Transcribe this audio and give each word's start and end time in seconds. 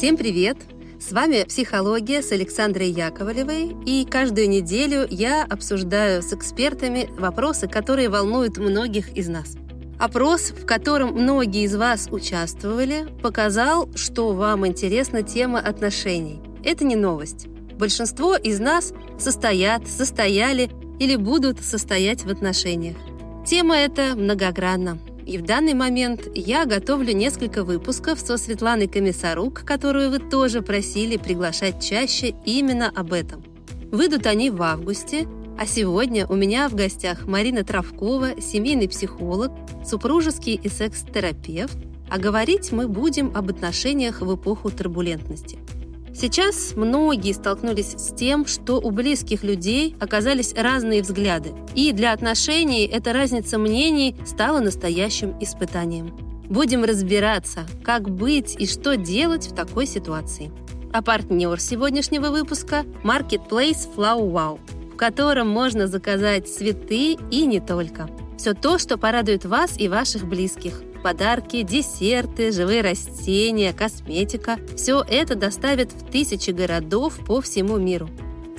Всем 0.00 0.16
привет! 0.16 0.56
С 0.98 1.12
вами 1.12 1.44
«Психология» 1.46 2.22
с 2.22 2.32
Александрой 2.32 2.88
Яковлевой, 2.88 3.76
и 3.84 4.06
каждую 4.06 4.48
неделю 4.48 5.06
я 5.10 5.44
обсуждаю 5.44 6.22
с 6.22 6.32
экспертами 6.32 7.10
вопросы, 7.18 7.68
которые 7.68 8.08
волнуют 8.08 8.56
многих 8.56 9.14
из 9.14 9.28
нас. 9.28 9.58
Опрос, 9.98 10.52
в 10.52 10.64
котором 10.64 11.12
многие 11.12 11.64
из 11.64 11.76
вас 11.76 12.08
участвовали, 12.10 13.08
показал, 13.22 13.90
что 13.94 14.32
вам 14.32 14.66
интересна 14.66 15.22
тема 15.22 15.58
отношений. 15.58 16.40
Это 16.64 16.86
не 16.86 16.96
новость. 16.96 17.48
Большинство 17.78 18.36
из 18.36 18.58
нас 18.58 18.94
состоят, 19.18 19.86
состояли 19.86 20.70
или 20.98 21.16
будут 21.16 21.60
состоять 21.60 22.24
в 22.24 22.30
отношениях. 22.30 22.96
Тема 23.44 23.76
эта 23.76 24.14
многогранна. 24.16 24.98
И 25.30 25.38
в 25.38 25.42
данный 25.42 25.74
момент 25.74 26.22
я 26.34 26.66
готовлю 26.66 27.14
несколько 27.14 27.62
выпусков 27.62 28.18
со 28.18 28.36
Светланой 28.36 28.88
Комиссарук, 28.88 29.62
которую 29.64 30.10
вы 30.10 30.18
тоже 30.18 30.60
просили 30.60 31.16
приглашать 31.18 31.80
чаще 31.80 32.34
именно 32.44 32.90
об 32.92 33.12
этом. 33.12 33.44
Выйдут 33.92 34.26
они 34.26 34.50
в 34.50 34.60
августе, 34.60 35.28
а 35.56 35.66
сегодня 35.66 36.26
у 36.26 36.34
меня 36.34 36.68
в 36.68 36.74
гостях 36.74 37.28
Марина 37.28 37.62
Травкова, 37.62 38.40
семейный 38.40 38.88
психолог, 38.88 39.52
супружеский 39.86 40.54
и 40.60 40.68
секс-терапевт, 40.68 41.78
а 42.10 42.18
говорить 42.18 42.72
мы 42.72 42.88
будем 42.88 43.30
об 43.36 43.50
отношениях 43.50 44.22
в 44.22 44.34
эпоху 44.34 44.70
турбулентности– 44.70 45.60
Сейчас 46.20 46.76
многие 46.76 47.32
столкнулись 47.32 47.92
с 47.96 48.14
тем, 48.14 48.44
что 48.44 48.78
у 48.78 48.90
близких 48.90 49.42
людей 49.42 49.96
оказались 49.98 50.52
разные 50.52 51.00
взгляды, 51.00 51.54
и 51.74 51.92
для 51.92 52.12
отношений 52.12 52.84
эта 52.84 53.14
разница 53.14 53.56
мнений 53.56 54.14
стала 54.26 54.60
настоящим 54.60 55.34
испытанием. 55.40 56.14
Будем 56.46 56.84
разбираться, 56.84 57.66
как 57.82 58.10
быть 58.10 58.54
и 58.58 58.66
что 58.66 58.98
делать 58.98 59.46
в 59.46 59.54
такой 59.54 59.86
ситуации. 59.86 60.52
А 60.92 61.00
партнер 61.00 61.58
сегодняшнего 61.58 62.28
выпуска– 62.28 62.84
Marketplace 63.02 63.88
Flow 63.96 64.20
Wow, 64.30 64.60
в 64.92 64.96
котором 64.96 65.48
можно 65.48 65.86
заказать 65.86 66.54
цветы 66.54 67.16
и 67.30 67.46
не 67.46 67.60
только. 67.60 68.10
Все 68.36 68.52
то, 68.52 68.76
что 68.76 68.98
порадует 68.98 69.46
вас 69.46 69.80
и 69.80 69.88
ваших 69.88 70.26
близких– 70.26 70.82
Подарки, 71.02 71.62
десерты, 71.62 72.52
живые 72.52 72.82
растения, 72.82 73.72
косметика– 73.72 74.58
все 74.76 75.02
это 75.08 75.34
доставят 75.34 75.92
в 75.92 76.10
тысячи 76.10 76.50
городов 76.50 77.18
по 77.26 77.40
всему 77.40 77.78
миру. 77.78 78.08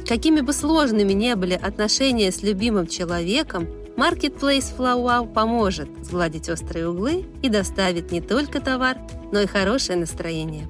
Какими 0.08 0.42
бы 0.42 0.52
сложными 0.52 1.14
не 1.14 1.36
были 1.36 1.54
отношения 1.54 2.32
с 2.32 2.42
любимым 2.42 2.88
человеком, 2.88 3.68
Marketplace 3.96 4.76
FlowWow 4.76 5.32
поможет 5.32 5.90
сгладить 6.04 6.50
острые 6.50 6.90
углы 6.90 7.26
и 7.44 7.50
доставит 7.50 8.12
не 8.12 8.22
только 8.22 8.60
товар, 8.60 8.98
но 9.32 9.42
и 9.42 9.46
хорошее 9.46 10.00
настроение. 10.00 10.68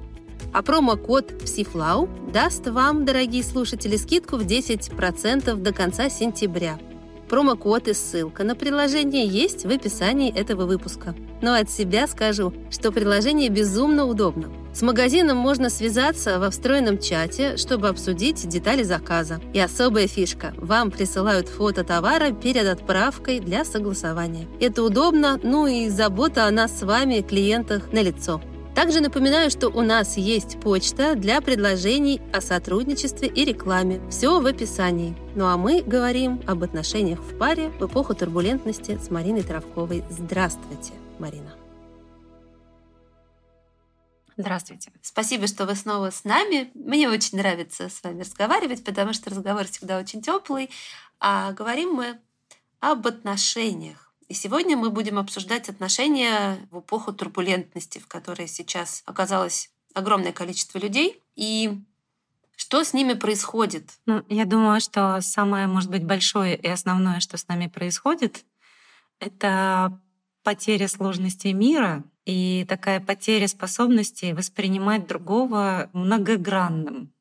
А 0.52 0.62
промокод 0.62 1.32
PSIFLOW 1.42 2.32
даст 2.32 2.66
вам, 2.68 3.06
дорогие 3.06 3.42
слушатели, 3.42 3.96
скидку 3.96 4.36
в 4.36 4.42
10% 4.42 5.54
до 5.54 5.72
конца 5.72 6.10
сентября– 6.10 6.78
Промокод 7.32 7.88
и 7.88 7.94
ссылка 7.94 8.44
на 8.44 8.54
приложение 8.54 9.26
есть 9.26 9.64
в 9.64 9.70
описании 9.70 10.30
этого 10.30 10.66
выпуска. 10.66 11.14
Но 11.42 11.54
от 11.54 11.70
себя 11.70 12.06
скажу, 12.06 12.54
что 12.70 12.92
приложение 12.92 13.50
безумно 13.50 14.06
удобно. 14.06 14.48
С 14.72 14.80
магазином 14.80 15.36
можно 15.36 15.68
связаться 15.68 16.38
во 16.38 16.48
встроенном 16.48 16.98
чате, 16.98 17.58
чтобы 17.58 17.88
обсудить 17.88 18.48
детали 18.48 18.82
заказа. 18.82 19.38
И 19.52 19.60
особая 19.60 20.06
фишка– 20.06 20.54
вам 20.56 20.90
присылают 20.90 21.48
фото 21.48 21.84
товара 21.84 22.30
перед 22.30 22.66
отправкой 22.66 23.40
для 23.40 23.66
согласования. 23.66 24.46
Это 24.60 24.82
удобно, 24.82 25.38
ну 25.42 25.66
и 25.66 25.90
забота 25.90 26.46
о 26.46 26.50
нас 26.50 26.78
с 26.78 26.82
вами, 26.82 27.20
клиентах, 27.20 27.92
на 27.92 28.00
лицо. 28.02 28.40
Также 28.74 29.00
напоминаю, 29.00 29.50
что 29.50 29.68
у 29.68 29.82
нас 29.82 30.16
есть 30.16 30.58
почта 30.58 31.14
для 31.14 31.42
предложений 31.42 32.22
о 32.32 32.40
сотрудничестве 32.40 33.28
и 33.28 33.44
рекламе. 33.44 34.00
Все 34.08 34.40
в 34.40 34.46
описании. 34.46 35.14
Ну 35.34 35.44
а 35.44 35.58
мы 35.58 35.82
говорим 35.82 36.40
об 36.46 36.62
отношениях 36.62 37.20
в 37.20 37.36
паре 37.36 37.70
в 37.78 37.86
эпоху 37.86 38.14
турбулентности 38.14 38.98
с 39.02 39.10
Мариной 39.10 39.42
Травковой. 39.42 40.02
Здравствуйте, 40.08 40.92
Марина. 41.22 41.56
Здравствуйте. 44.36 44.90
Спасибо, 45.02 45.46
что 45.46 45.66
вы 45.66 45.76
снова 45.76 46.10
с 46.10 46.24
нами. 46.24 46.72
Мне 46.74 47.08
очень 47.08 47.38
нравится 47.38 47.88
с 47.88 48.02
вами 48.02 48.22
разговаривать, 48.22 48.82
потому 48.82 49.12
что 49.12 49.30
разговор 49.30 49.66
всегда 49.66 49.98
очень 49.98 50.20
теплый. 50.20 50.68
А 51.20 51.52
говорим 51.52 51.92
мы 51.92 52.18
об 52.80 53.06
отношениях. 53.06 54.12
И 54.26 54.34
сегодня 54.34 54.76
мы 54.76 54.90
будем 54.90 55.16
обсуждать 55.18 55.68
отношения 55.68 56.66
в 56.72 56.80
эпоху 56.80 57.12
турбулентности, 57.12 57.98
в 57.98 58.08
которой 58.08 58.48
сейчас 58.48 59.04
оказалось 59.06 59.70
огромное 59.94 60.32
количество 60.32 60.78
людей, 60.78 61.22
и 61.36 61.78
что 62.56 62.82
с 62.82 62.94
ними 62.94 63.12
происходит? 63.12 63.90
Ну, 64.06 64.24
я 64.28 64.44
думаю, 64.44 64.80
что 64.80 65.20
самое, 65.20 65.66
может 65.66 65.90
быть, 65.90 66.04
большое 66.04 66.56
и 66.56 66.66
основное, 66.66 67.20
что 67.20 67.36
с 67.36 67.46
нами 67.46 67.68
происходит, 67.68 68.44
это 69.20 70.00
потеря 70.42 70.88
сложности 70.88 71.48
мира 71.48 72.04
и 72.24 72.64
такая 72.68 73.00
потеря 73.00 73.48
способности 73.48 74.32
воспринимать 74.32 75.06
другого 75.06 75.90
многогранным. 75.92 77.12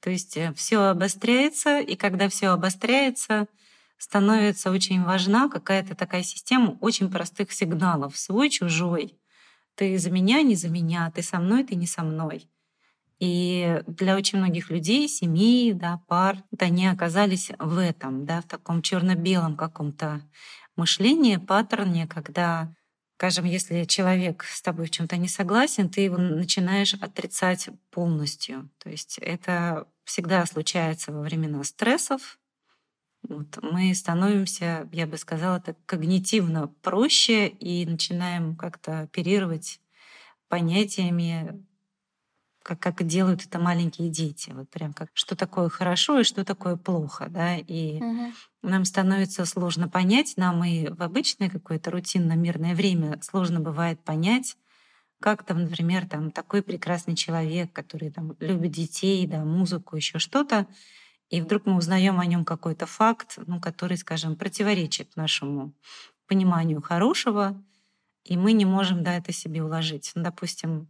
То 0.00 0.10
есть 0.10 0.36
э, 0.36 0.52
все 0.54 0.78
обостряется, 0.78 1.80
и 1.80 1.96
когда 1.96 2.28
все 2.28 2.48
обостряется, 2.48 3.46
становится 3.98 4.70
очень 4.70 5.02
важна 5.02 5.48
какая-то 5.48 5.94
такая 5.94 6.22
система 6.22 6.78
очень 6.80 7.10
простых 7.10 7.52
сигналов. 7.52 8.16
Свой, 8.16 8.48
чужой. 8.48 9.18
Ты 9.74 9.98
за 9.98 10.10
меня, 10.10 10.42
не 10.42 10.54
за 10.54 10.68
меня. 10.68 11.12
Ты 11.14 11.22
со 11.22 11.38
мной, 11.38 11.64
ты 11.64 11.74
не 11.74 11.86
со 11.86 12.02
мной. 12.02 12.48
И 13.20 13.82
для 13.86 14.16
очень 14.16 14.38
многих 14.38 14.70
людей, 14.70 15.08
семей, 15.08 15.72
да, 15.72 16.00
пар, 16.06 16.42
вот 16.50 16.62
они 16.62 16.86
оказались 16.86 17.50
в 17.58 17.78
этом, 17.78 18.26
да, 18.26 18.42
в 18.42 18.46
таком 18.46 18.80
черно-белом 18.82 19.56
каком-то 19.56 20.22
мышлении, 20.76 21.36
паттерне, 21.36 22.06
когда, 22.06 22.72
скажем, 23.16 23.44
если 23.44 23.84
человек 23.84 24.44
с 24.44 24.62
тобой 24.62 24.86
в 24.86 24.90
чем-то 24.90 25.16
не 25.16 25.28
согласен, 25.28 25.88
ты 25.88 26.02
его 26.02 26.16
начинаешь 26.16 26.94
отрицать 26.94 27.68
полностью. 27.90 28.70
То 28.78 28.88
есть 28.88 29.18
это 29.18 29.88
всегда 30.04 30.46
случается 30.46 31.12
во 31.12 31.22
времена 31.22 31.64
стрессов, 31.64 32.38
вот, 33.22 33.58
мы 33.62 33.94
становимся, 33.94 34.88
я 34.92 35.06
бы 35.06 35.18
сказала, 35.18 35.60
так 35.60 35.76
когнитивно 35.86 36.68
проще 36.68 37.48
и 37.48 37.84
начинаем 37.84 38.56
как-то 38.56 39.00
оперировать 39.00 39.80
понятиями, 40.48 41.66
как, 42.68 42.80
как 42.80 43.06
делают 43.06 43.46
это 43.46 43.58
маленькие 43.58 44.10
дети. 44.10 44.50
Вот 44.50 44.68
прям 44.68 44.92
как 44.92 45.08
что 45.14 45.34
такое 45.34 45.70
хорошо 45.70 46.20
и 46.20 46.24
что 46.24 46.44
такое 46.44 46.76
плохо. 46.76 47.28
Да? 47.30 47.56
И 47.56 47.96
угу. 47.96 48.32
нам 48.62 48.84
становится 48.84 49.46
сложно 49.46 49.88
понять, 49.88 50.34
нам 50.36 50.62
и 50.62 50.90
в 50.90 51.02
обычное 51.02 51.48
какое-то 51.48 51.90
рутинно-мирное 51.90 52.74
время 52.74 53.18
сложно 53.22 53.60
бывает 53.60 54.04
понять, 54.04 54.58
как 55.18 55.44
там, 55.44 55.62
например, 55.62 56.06
там 56.06 56.30
такой 56.30 56.62
прекрасный 56.62 57.16
человек, 57.16 57.72
который 57.72 58.10
там 58.10 58.36
любит 58.38 58.72
детей, 58.72 59.26
да, 59.26 59.44
музыку, 59.44 59.96
еще 59.96 60.18
что-то, 60.18 60.66
и 61.30 61.40
вдруг 61.40 61.64
мы 61.64 61.76
узнаем 61.76 62.20
о 62.20 62.26
нем 62.26 62.44
какой-то 62.44 62.84
факт, 62.84 63.38
ну, 63.46 63.60
который, 63.60 63.96
скажем, 63.96 64.36
противоречит 64.36 65.16
нашему 65.16 65.72
пониманию 66.26 66.82
хорошего, 66.82 67.60
и 68.24 68.36
мы 68.36 68.52
не 68.52 68.66
можем 68.66 69.02
да, 69.02 69.14
это 69.16 69.32
себе 69.32 69.62
уложить. 69.62 70.12
Ну, 70.14 70.22
допустим, 70.22 70.88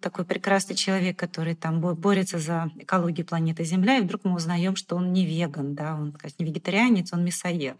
такой 0.00 0.24
прекрасный 0.24 0.74
человек, 0.74 1.18
который 1.18 1.54
там 1.54 1.80
борется 1.80 2.38
за 2.38 2.70
экологию 2.76 3.26
планеты 3.26 3.64
Земля, 3.64 3.98
и 3.98 4.02
вдруг 4.02 4.24
мы 4.24 4.34
узнаем, 4.34 4.76
что 4.76 4.96
он 4.96 5.12
не 5.12 5.24
веган, 5.24 5.74
да, 5.74 5.94
он 5.94 6.16
не 6.38 6.44
вегетарианец, 6.44 7.12
он 7.12 7.24
мясоед. 7.24 7.78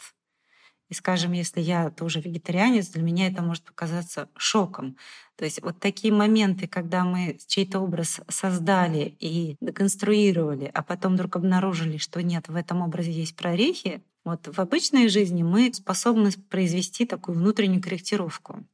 И, 0.89 0.95
скажем, 0.95 1.33
если 1.33 1.61
я 1.61 1.91
тоже 1.91 2.21
вегетарианец, 2.21 2.89
для 2.89 3.03
меня 3.03 3.29
это 3.29 3.43
может 3.43 3.65
показаться 3.65 4.29
шоком. 4.37 4.97
То 5.37 5.45
есть 5.45 5.63
вот 5.63 5.79
такие 5.79 6.13
моменты, 6.13 6.67
когда 6.67 7.05
мы 7.05 7.39
чей-то 7.47 7.79
образ 7.79 8.21
создали 8.29 9.17
и 9.21 9.57
деконструировали, 9.61 10.69
а 10.75 10.83
потом 10.83 11.15
вдруг 11.15 11.37
обнаружили, 11.37 11.97
что 11.97 12.23
нет, 12.23 12.49
в 12.49 12.57
этом 12.57 12.83
образе 12.83 13.13
есть 13.13 13.37
прорехи, 13.37 14.03
вот 14.25 14.49
в 14.49 14.61
обычной 14.61 15.09
жизни 15.09 15.43
мы 15.43 15.73
способны 15.73 16.31
произвести 16.51 17.07
такую 17.07 17.39
внутреннюю 17.39 17.81
корректировку. 17.81 18.65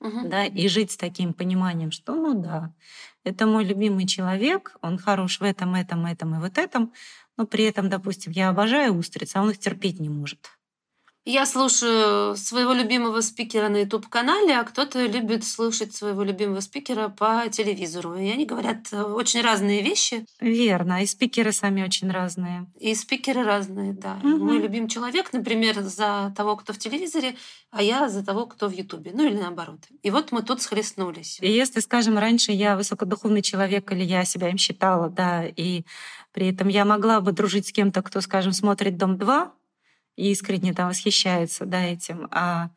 Угу. 0.00 0.28
Да, 0.28 0.44
и 0.44 0.68
жить 0.68 0.90
с 0.92 0.96
таким 0.96 1.32
пониманием, 1.32 1.90
что 1.90 2.14
ну 2.14 2.34
да, 2.40 2.72
это 3.24 3.46
мой 3.46 3.64
любимый 3.64 4.06
человек, 4.06 4.76
он 4.82 4.98
хорош 4.98 5.40
в 5.40 5.42
этом, 5.42 5.74
этом, 5.74 6.06
этом 6.06 6.34
и 6.34 6.38
вот 6.38 6.58
этом, 6.58 6.92
но 7.36 7.46
при 7.46 7.64
этом, 7.64 7.88
допустим, 7.88 8.32
я 8.32 8.48
обожаю 8.50 8.94
устриц, 8.96 9.34
а 9.36 9.42
он 9.42 9.50
их 9.50 9.58
терпеть 9.58 9.98
не 10.00 10.08
может. 10.08 10.55
Я 11.28 11.44
слушаю 11.44 12.36
своего 12.36 12.72
любимого 12.72 13.20
спикера 13.20 13.68
на 13.68 13.78
YouTube-канале, 13.78 14.56
а 14.56 14.62
кто-то 14.62 15.04
любит 15.06 15.44
слушать 15.44 15.92
своего 15.92 16.22
любимого 16.22 16.60
спикера 16.60 17.08
по 17.08 17.48
телевизору. 17.50 18.14
И 18.14 18.30
они 18.30 18.46
говорят 18.46 18.92
э, 18.92 19.02
очень 19.02 19.40
разные 19.40 19.82
вещи. 19.82 20.24
Верно. 20.40 21.02
И 21.02 21.06
спикеры 21.06 21.50
сами 21.50 21.82
очень 21.82 22.12
разные. 22.12 22.66
И 22.78 22.94
спикеры 22.94 23.42
разные, 23.42 23.92
да. 23.92 24.20
Угу. 24.22 24.36
Мой 24.36 24.58
любимый 24.58 24.88
человек, 24.88 25.32
например, 25.32 25.80
за 25.80 26.32
того, 26.36 26.54
кто 26.54 26.72
в 26.72 26.78
телевизоре, 26.78 27.34
а 27.72 27.82
я 27.82 28.08
за 28.08 28.24
того, 28.24 28.46
кто 28.46 28.68
в 28.68 28.72
Ютубе. 28.72 29.10
Ну 29.12 29.26
или 29.26 29.36
наоборот. 29.36 29.80
И 30.04 30.12
вот 30.12 30.30
мы 30.30 30.42
тут 30.42 30.62
схлестнулись. 30.62 31.38
И 31.40 31.50
если, 31.50 31.80
скажем, 31.80 32.18
раньше 32.18 32.52
я 32.52 32.76
высокодуховный 32.76 33.42
человек, 33.42 33.90
или 33.90 34.04
я 34.04 34.24
себя 34.24 34.48
им 34.48 34.58
считала, 34.58 35.10
да, 35.10 35.44
и 35.44 35.82
при 36.30 36.50
этом 36.50 36.68
я 36.68 36.84
могла 36.84 37.20
бы 37.20 37.32
дружить 37.32 37.66
с 37.66 37.72
кем-то, 37.72 38.02
кто, 38.02 38.20
скажем, 38.20 38.52
смотрит 38.52 38.96
«Дом-2», 38.96 39.50
и 40.16 40.30
искренне 40.30 40.74
там 40.74 40.88
восхищается 40.88 41.66
да, 41.66 41.82
этим. 41.82 42.28
А 42.30 42.70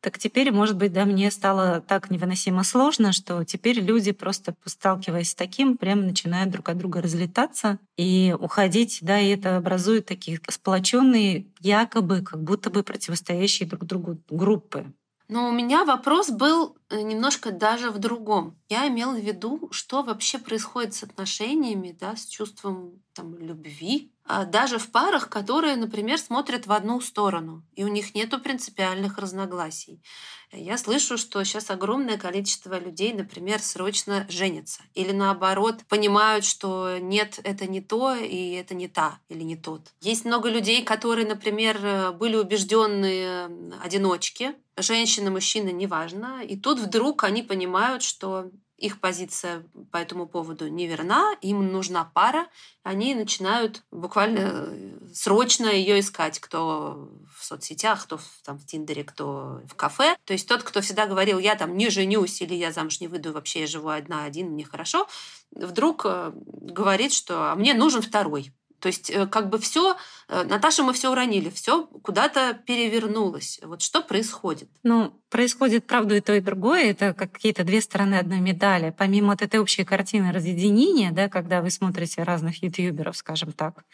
так 0.00 0.16
теперь, 0.18 0.52
может 0.52 0.76
быть, 0.76 0.92
да, 0.92 1.04
мне 1.04 1.30
стало 1.30 1.80
так 1.80 2.10
невыносимо 2.10 2.62
сложно, 2.62 3.12
что 3.12 3.44
теперь 3.44 3.80
люди 3.80 4.12
просто 4.12 4.54
сталкиваясь 4.64 5.30
с 5.30 5.34
таким, 5.34 5.76
прям 5.76 6.06
начинают 6.06 6.50
друг 6.50 6.68
от 6.68 6.78
друга 6.78 7.02
разлетаться 7.02 7.78
и 7.96 8.34
уходить, 8.38 9.00
да, 9.02 9.18
и 9.18 9.30
это 9.30 9.56
образует 9.56 10.06
такие 10.06 10.40
сплоченные, 10.48 11.46
якобы, 11.60 12.22
как 12.22 12.42
будто 12.42 12.70
бы 12.70 12.84
противостоящие 12.84 13.68
друг 13.68 13.84
другу 13.84 14.18
группы. 14.30 14.92
Но 15.28 15.48
у 15.48 15.52
меня 15.52 15.84
вопрос 15.84 16.30
был 16.30 16.78
э, 16.88 17.02
немножко 17.02 17.50
даже 17.50 17.90
в 17.90 17.98
другом. 17.98 18.56
Я 18.70 18.88
имела 18.88 19.12
в 19.14 19.20
виду, 19.20 19.68
что 19.72 20.02
вообще 20.02 20.38
происходит 20.38 20.94
с 20.94 21.02
отношениями, 21.02 21.94
да, 21.98 22.16
с 22.16 22.24
чувством 22.24 23.02
там, 23.12 23.36
любви, 23.36 24.10
даже 24.46 24.78
в 24.78 24.90
парах, 24.90 25.28
которые, 25.28 25.76
например, 25.76 26.18
смотрят 26.18 26.66
в 26.66 26.72
одну 26.72 27.00
сторону, 27.00 27.62
и 27.74 27.84
у 27.84 27.88
них 27.88 28.14
нет 28.14 28.30
принципиальных 28.42 29.18
разногласий. 29.18 30.02
Я 30.50 30.78
слышу, 30.78 31.18
что 31.18 31.44
сейчас 31.44 31.70
огромное 31.70 32.16
количество 32.16 32.78
людей, 32.78 33.12
например, 33.12 33.60
срочно 33.60 34.26
женятся. 34.30 34.80
Или 34.94 35.12
наоборот, 35.12 35.84
понимают, 35.88 36.46
что 36.46 36.96
нет, 36.98 37.38
это 37.44 37.66
не 37.66 37.82
то, 37.82 38.14
и 38.14 38.52
это 38.52 38.74
не 38.74 38.88
та, 38.88 39.18
или 39.28 39.42
не 39.42 39.56
тот. 39.56 39.92
Есть 40.00 40.24
много 40.24 40.48
людей, 40.48 40.82
которые, 40.84 41.26
например, 41.26 42.12
были 42.12 42.36
убежденные 42.36 43.50
одиночки, 43.82 44.54
женщина, 44.76 45.30
мужчина, 45.30 45.68
неважно. 45.68 46.42
И 46.42 46.56
тут 46.56 46.78
вдруг 46.78 47.24
они 47.24 47.42
понимают, 47.42 48.02
что 48.02 48.50
их 48.78 49.00
позиция 49.00 49.64
по 49.90 49.96
этому 49.96 50.26
поводу 50.26 50.68
неверна, 50.68 51.36
им 51.42 51.72
нужна 51.72 52.04
пара, 52.04 52.46
они 52.84 53.14
начинают 53.14 53.82
буквально 53.90 54.66
э, 54.68 54.98
срочно 55.12 55.66
ее 55.66 55.98
искать, 55.98 56.38
кто 56.38 57.10
в 57.36 57.44
соцсетях, 57.44 58.04
кто 58.04 58.18
в, 58.18 58.24
там, 58.44 58.58
в 58.58 58.66
Тиндере, 58.66 59.02
кто 59.02 59.60
в 59.68 59.74
кафе. 59.74 60.16
То 60.24 60.32
есть 60.32 60.48
тот, 60.48 60.62
кто 60.62 60.80
всегда 60.80 61.06
говорил, 61.06 61.40
я 61.40 61.56
там 61.56 61.76
не 61.76 61.90
женюсь 61.90 62.40
или 62.40 62.54
я 62.54 62.70
замуж 62.70 63.00
не 63.00 63.08
выйду, 63.08 63.32
вообще 63.32 63.60
я 63.60 63.66
живу 63.66 63.88
одна, 63.88 64.24
один, 64.24 64.50
мне 64.50 64.64
хорошо, 64.64 65.08
вдруг 65.50 66.02
э, 66.04 66.32
говорит, 66.34 67.12
что 67.12 67.52
а 67.52 67.56
мне 67.56 67.74
нужен 67.74 68.00
второй. 68.00 68.52
То 68.80 68.88
есть 68.88 69.10
э, 69.10 69.26
как 69.26 69.48
бы 69.48 69.58
все, 69.58 69.96
э, 70.28 70.44
Наташа, 70.44 70.82
мы 70.82 70.92
все 70.92 71.10
уронили, 71.10 71.50
все 71.50 71.86
куда-то 71.86 72.54
перевернулось. 72.66 73.60
Вот 73.62 73.82
что 73.82 74.02
происходит? 74.02 74.68
Ну, 74.82 75.12
происходит, 75.30 75.86
правда, 75.86 76.16
и 76.16 76.20
то, 76.20 76.34
и 76.34 76.40
другое. 76.40 76.90
Это 76.90 77.12
как 77.12 77.32
какие-то 77.32 77.64
две 77.64 77.80
стороны 77.80 78.16
одной 78.16 78.40
медали. 78.40 78.94
Помимо 78.96 79.28
вот 79.30 79.42
этой 79.42 79.60
общей 79.60 79.84
картины 79.84 80.32
разъединения, 80.32 81.10
да, 81.10 81.28
когда 81.28 81.60
вы 81.60 81.70
смотрите 81.70 82.22
разных 82.22 82.62
ютуберов, 82.62 83.16
скажем 83.16 83.52
так, 83.52 83.84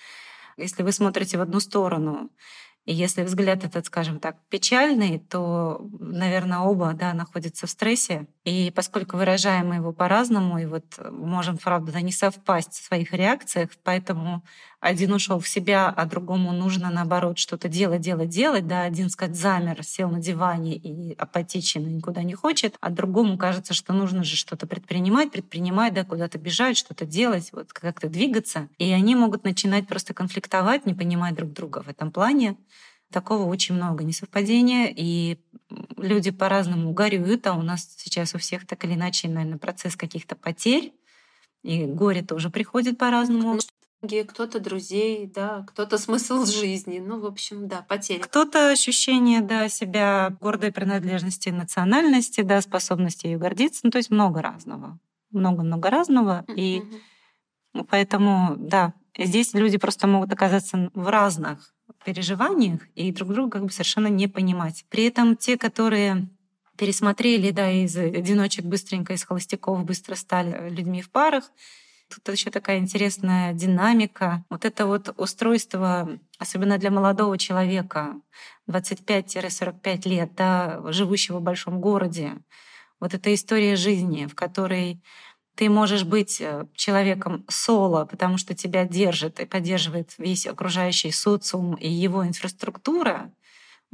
если 0.57 0.83
вы 0.83 0.93
смотрите 0.93 1.39
в 1.39 1.41
одну 1.41 1.61
сторону, 1.61 2.31
и 2.85 2.93
если 2.93 3.23
взгляд 3.23 3.65
этот, 3.65 3.87
скажем 3.87 4.21
так, 4.21 4.37
печальный, 4.51 5.19
то, 5.19 5.81
наверное, 5.99 6.59
оба 6.59 6.93
да, 6.93 7.15
находятся 7.15 7.67
в 7.67 7.71
стрессе. 7.71 8.27
И 8.45 8.71
поскольку 8.75 9.17
выражаем 9.17 9.69
мы 9.69 9.77
его 9.77 9.93
по-разному, 9.93 10.59
и 10.59 10.67
вот 10.67 10.85
можем, 11.11 11.57
правда, 11.57 11.99
не 12.03 12.13
совпасть 12.13 12.75
в 12.75 12.85
своих 12.85 13.15
реакциях, 13.15 13.71
поэтому 13.83 14.45
один 14.85 15.15
ушел 15.15 15.41
в 15.41 15.49
себя, 15.49 15.89
а 15.89 16.05
другому 16.05 16.53
нужно, 16.53 16.91
наоборот, 16.91 17.39
что-то 17.39 17.69
делать, 17.69 18.03
делать, 18.03 18.29
делать. 18.29 18.67
Да, 18.67 18.83
один, 18.83 19.09
сказать, 19.09 19.35
замер, 19.35 19.83
сел 19.83 20.11
на 20.11 20.21
диване 20.21 20.77
и 20.77 21.15
апатичен, 21.15 21.87
и 21.87 21.91
никуда 21.95 22.23
не 22.23 22.35
хочет, 22.35 22.77
а 22.83 22.91
другому 22.91 23.39
кажется, 23.39 23.73
что 23.73 23.95
нужно 23.95 24.25
же 24.25 24.37
что-то 24.37 24.67
предпринимать, 24.67 25.31
предпринимать, 25.31 25.95
да, 25.95 26.05
куда-то 26.05 26.37
бежать, 26.37 26.77
что-то 26.77 27.07
делать, 27.07 27.49
вот 27.53 27.73
как-то 27.73 28.11
двигаться. 28.11 28.69
И 28.77 28.93
они 28.93 29.15
могут 29.15 29.45
начинать 29.45 29.87
просто 29.87 30.13
конфликтовать, 30.13 30.85
не 30.85 30.93
понимать 30.93 31.35
друг 31.35 31.55
друга 31.55 31.83
в 31.83 31.89
этом 31.89 32.13
плане. 32.13 32.59
Такого 33.11 33.45
очень 33.45 33.77
много 33.77 34.05
несовпадения, 34.05 34.93
и 34.95 35.39
люди 35.97 36.31
по-разному 36.31 36.93
горюют, 36.93 37.47
а 37.47 37.55
у 37.55 37.63
нас 37.63 37.89
сейчас 37.97 38.35
у 38.35 38.39
всех 38.39 38.67
так 38.67 38.85
или 38.85 38.93
иначе, 38.93 39.29
наверное, 39.29 39.57
процесс 39.57 39.97
каких-то 39.97 40.37
потерь, 40.37 40.93
и 41.63 41.87
горе 41.87 42.21
тоже 42.21 42.51
приходит 42.51 42.99
по-разному 42.99 43.59
кто-то 44.09 44.61
друзей, 44.61 45.27
да, 45.27 45.65
кто-то 45.69 45.99
смысл 45.99 46.45
жизни. 46.45 46.99
Ну, 46.99 47.21
в 47.21 47.27
общем, 47.27 47.69
да, 47.69 47.85
потери. 47.89 48.21
Кто-то 48.21 48.71
ощущение, 48.71 49.41
да, 49.41 49.69
себя 49.69 50.37
гордой 50.41 50.73
принадлежности 50.73 51.49
национальности, 51.49 52.43
да, 52.43 52.61
способности 52.61 53.27
ее 53.27 53.39
гордиться. 53.39 53.81
Ну, 53.85 53.91
то 53.91 53.99
есть 53.99 54.11
много 54.11 54.43
разного. 54.43 54.99
Много-много 55.31 55.91
разного. 55.91 56.45
И 56.55 56.83
поэтому, 57.89 58.55
да, 58.57 58.95
здесь 59.19 59.55
люди 59.55 59.79
просто 59.79 60.07
могут 60.07 60.33
оказаться 60.33 60.91
в 60.95 61.09
разных 61.09 61.75
переживаниях 62.05 62.81
и 62.95 63.13
друг 63.13 63.33
друга 63.33 63.51
как 63.53 63.65
бы 63.65 63.71
совершенно 63.71 64.09
не 64.09 64.29
понимать. 64.29 64.85
При 64.91 65.05
этом 65.05 65.37
те, 65.37 65.57
которые 65.57 66.29
пересмотрели, 66.77 67.51
да, 67.51 67.71
из 67.71 67.97
одиночек 67.97 68.65
быстренько, 68.65 69.13
из 69.13 69.25
холостяков 69.25 69.85
быстро 69.85 70.15
стали 70.15 70.69
людьми 70.71 71.03
в 71.03 71.11
парах, 71.11 71.51
Тут 72.09 72.29
еще 72.33 72.51
такая 72.51 72.79
интересная 72.79 73.53
динамика. 73.53 74.45
Вот 74.51 74.65
это 74.65 74.87
вот 74.87 75.15
устройство, 75.17 76.19
особенно 76.39 76.79
для 76.79 76.91
молодого 76.91 77.39
человека, 77.39 78.21
25-45 78.69 80.09
лет, 80.09 80.35
да, 80.35 80.81
живущего 80.93 81.39
в 81.39 81.43
большом 81.43 81.81
городе, 81.81 82.35
вот 83.01 83.15
эта 83.15 83.35
история 83.35 83.77
жизни, 83.77 84.27
в 84.27 84.35
которой 84.35 85.03
ты 85.57 85.69
можешь 85.69 86.05
быть 86.05 86.41
э, 86.41 86.67
человеком 86.75 87.45
соло, 87.49 88.07
потому 88.07 88.39
что 88.39 88.55
тебя 88.55 88.85
держит 88.85 89.41
и 89.41 89.47
поддерживает 89.47 90.15
весь 90.19 90.47
окружающий 90.47 91.13
социум 91.13 91.75
и 91.75 91.89
его 91.89 92.27
инфраструктура, 92.27 93.33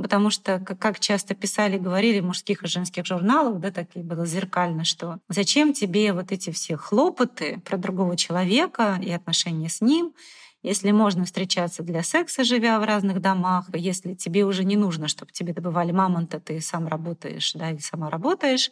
Потому 0.02 0.30
что, 0.30 0.58
как 0.60 0.98
часто 0.98 1.34
писали, 1.34 1.76
говорили 1.76 2.20
в 2.20 2.24
мужских 2.24 2.62
и 2.62 2.66
женских 2.68 3.04
журналах, 3.04 3.60
да, 3.60 3.70
такие 3.70 4.04
было 4.04 4.24
зеркально, 4.24 4.84
что 4.84 5.18
зачем 5.28 5.74
тебе 5.74 6.12
вот 6.12 6.32
эти 6.32 6.50
все 6.50 6.76
хлопоты 6.76 7.60
про 7.64 7.76
другого 7.76 8.16
человека 8.16 8.98
и 9.02 9.10
отношения 9.10 9.68
с 9.68 9.80
ним, 9.80 10.14
если 10.62 10.90
можно 10.90 11.24
встречаться 11.24 11.82
для 11.82 12.02
секса, 12.02 12.44
живя 12.44 12.78
в 12.80 12.84
разных 12.84 13.20
домах, 13.20 13.66
если 13.74 14.14
тебе 14.14 14.44
уже 14.44 14.64
не 14.64 14.76
нужно, 14.76 15.08
чтобы 15.08 15.32
тебе 15.32 15.52
добывали 15.52 15.92
мамонта, 15.92 16.38
ты 16.40 16.60
сам 16.60 16.86
работаешь, 16.86 17.52
да, 17.54 17.70
или 17.70 17.78
сама 17.78 18.10
работаешь, 18.10 18.70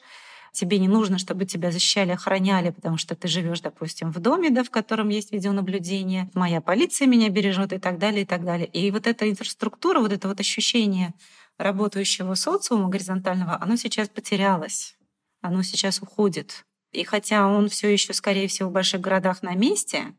тебе 0.52 0.78
не 0.78 0.88
нужно, 0.88 1.18
чтобы 1.18 1.44
тебя 1.44 1.70
защищали, 1.70 2.12
охраняли, 2.12 2.70
потому 2.70 2.96
что 2.96 3.14
ты 3.14 3.28
живешь, 3.28 3.60
допустим, 3.60 4.12
в 4.12 4.18
доме, 4.20 4.50
да, 4.50 4.62
в 4.64 4.70
котором 4.70 5.08
есть 5.08 5.32
видеонаблюдение, 5.32 6.30
моя 6.34 6.60
полиция 6.60 7.06
меня 7.06 7.28
бережет 7.28 7.72
и 7.72 7.78
так 7.78 7.98
далее, 7.98 8.22
и 8.22 8.26
так 8.26 8.44
далее. 8.44 8.66
И 8.66 8.90
вот 8.90 9.06
эта 9.06 9.28
инфраструктура, 9.30 10.00
вот 10.00 10.12
это 10.12 10.28
вот 10.28 10.40
ощущение 10.40 11.14
работающего 11.58 12.34
социума 12.34 12.88
горизонтального, 12.88 13.60
оно 13.60 13.76
сейчас 13.76 14.08
потерялось, 14.08 14.96
оно 15.40 15.62
сейчас 15.62 16.00
уходит. 16.00 16.64
И 16.92 17.04
хотя 17.04 17.46
он 17.46 17.68
все 17.68 17.92
еще, 17.92 18.12
скорее 18.12 18.48
всего, 18.48 18.70
в 18.70 18.72
больших 18.72 19.00
городах 19.00 19.42
на 19.42 19.54
месте, 19.54 20.14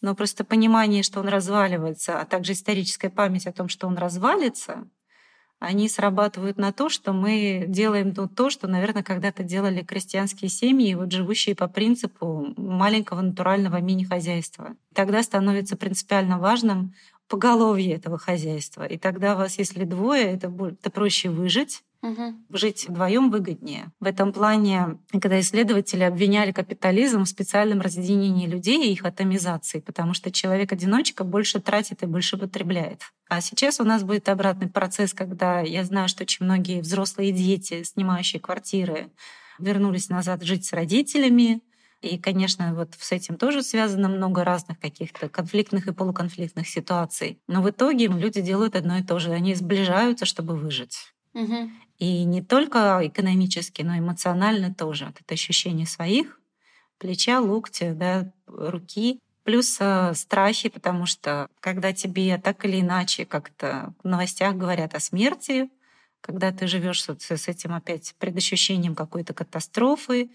но 0.00 0.14
просто 0.14 0.44
понимание, 0.44 1.02
что 1.02 1.20
он 1.20 1.28
разваливается, 1.28 2.20
а 2.20 2.24
также 2.24 2.52
историческая 2.52 3.10
память 3.10 3.46
о 3.46 3.52
том, 3.52 3.68
что 3.68 3.86
он 3.86 3.96
развалится, 3.96 4.88
они 5.62 5.88
срабатывают 5.88 6.56
на 6.56 6.72
то, 6.72 6.88
что 6.88 7.12
мы 7.12 7.66
делаем 7.68 8.12
то, 8.12 8.26
то 8.26 8.50
что, 8.50 8.66
наверное, 8.66 9.04
когда-то 9.04 9.44
делали 9.44 9.82
крестьянские 9.82 10.50
семьи, 10.50 10.94
вот 10.94 11.12
живущие 11.12 11.54
по 11.54 11.68
принципу 11.68 12.52
маленького 12.56 13.20
натурального 13.20 13.80
мини-хозяйства. 13.80 14.74
Тогда 14.92 15.22
становится 15.22 15.76
принципиально 15.76 16.38
важным 16.38 16.94
поголовье 17.28 17.94
этого 17.94 18.18
хозяйства. 18.18 18.84
И 18.84 18.98
тогда 18.98 19.36
вас, 19.36 19.56
если 19.56 19.84
двое, 19.84 20.24
это, 20.24 20.48
будет, 20.48 20.80
это 20.80 20.90
проще 20.90 21.30
выжить, 21.30 21.84
Угу. 22.02 22.34
Жить 22.50 22.88
вдвоем 22.88 23.30
выгоднее. 23.30 23.92
В 24.00 24.06
этом 24.06 24.32
плане, 24.32 24.98
когда 25.12 25.38
исследователи 25.38 26.02
обвиняли 26.02 26.50
капитализм 26.50 27.22
в 27.22 27.28
специальном 27.28 27.80
разъединении 27.80 28.48
людей 28.48 28.88
и 28.88 28.92
их 28.92 29.04
атомизации, 29.04 29.78
потому 29.78 30.12
что 30.12 30.32
человек-одиночка 30.32 31.22
больше 31.22 31.60
тратит 31.60 32.02
и 32.02 32.06
больше 32.06 32.36
потребляет. 32.36 33.02
А 33.28 33.40
сейчас 33.40 33.78
у 33.78 33.84
нас 33.84 34.02
будет 34.02 34.28
обратный 34.28 34.68
процесс, 34.68 35.14
когда 35.14 35.60
я 35.60 35.84
знаю, 35.84 36.08
что 36.08 36.24
очень 36.24 36.44
многие 36.44 36.80
взрослые 36.80 37.30
дети, 37.30 37.84
снимающие 37.84 38.40
квартиры, 38.40 39.12
вернулись 39.58 40.08
назад 40.08 40.42
жить 40.42 40.64
с 40.66 40.72
родителями, 40.72 41.62
И, 42.02 42.18
конечно, 42.18 42.74
вот 42.74 42.94
с 42.98 43.12
этим 43.12 43.36
тоже 43.36 43.62
связано 43.62 44.08
много 44.08 44.42
разных 44.44 44.80
каких-то 44.80 45.28
конфликтных 45.28 45.86
и 45.86 45.92
полуконфликтных 45.92 46.68
ситуаций. 46.68 47.40
Но 47.46 47.62
в 47.62 47.70
итоге 47.70 48.08
люди 48.08 48.40
делают 48.40 48.74
одно 48.74 48.98
и 48.98 49.04
то 49.04 49.20
же. 49.20 49.30
Они 49.32 49.54
сближаются, 49.54 50.26
чтобы 50.26 50.56
выжить. 50.56 51.11
Угу. 51.34 51.70
И 51.98 52.24
не 52.24 52.42
только 52.42 53.00
экономически, 53.02 53.82
но 53.82 53.96
эмоционально 53.96 54.74
тоже. 54.74 55.06
Вот 55.06 55.20
это 55.20 55.34
ощущение 55.34 55.86
своих 55.86 56.40
плеча, 56.98 57.40
локтя, 57.40 57.94
да, 57.94 58.32
руки. 58.46 59.18
Плюс 59.44 59.76
э, 59.80 60.12
страхи, 60.14 60.68
потому 60.68 61.04
что 61.06 61.48
когда 61.60 61.92
тебе 61.92 62.38
так 62.38 62.64
или 62.64 62.80
иначе 62.80 63.26
как-то 63.26 63.92
в 64.02 64.06
новостях 64.06 64.54
говорят 64.54 64.94
о 64.94 65.00
смерти, 65.00 65.68
когда 66.20 66.52
ты 66.52 66.68
живешь 66.68 67.02
с, 67.02 67.08
с 67.18 67.48
этим 67.48 67.74
опять 67.74 68.14
предощущением 68.18 68.94
какой-то 68.94 69.34
катастрофы, 69.34 70.30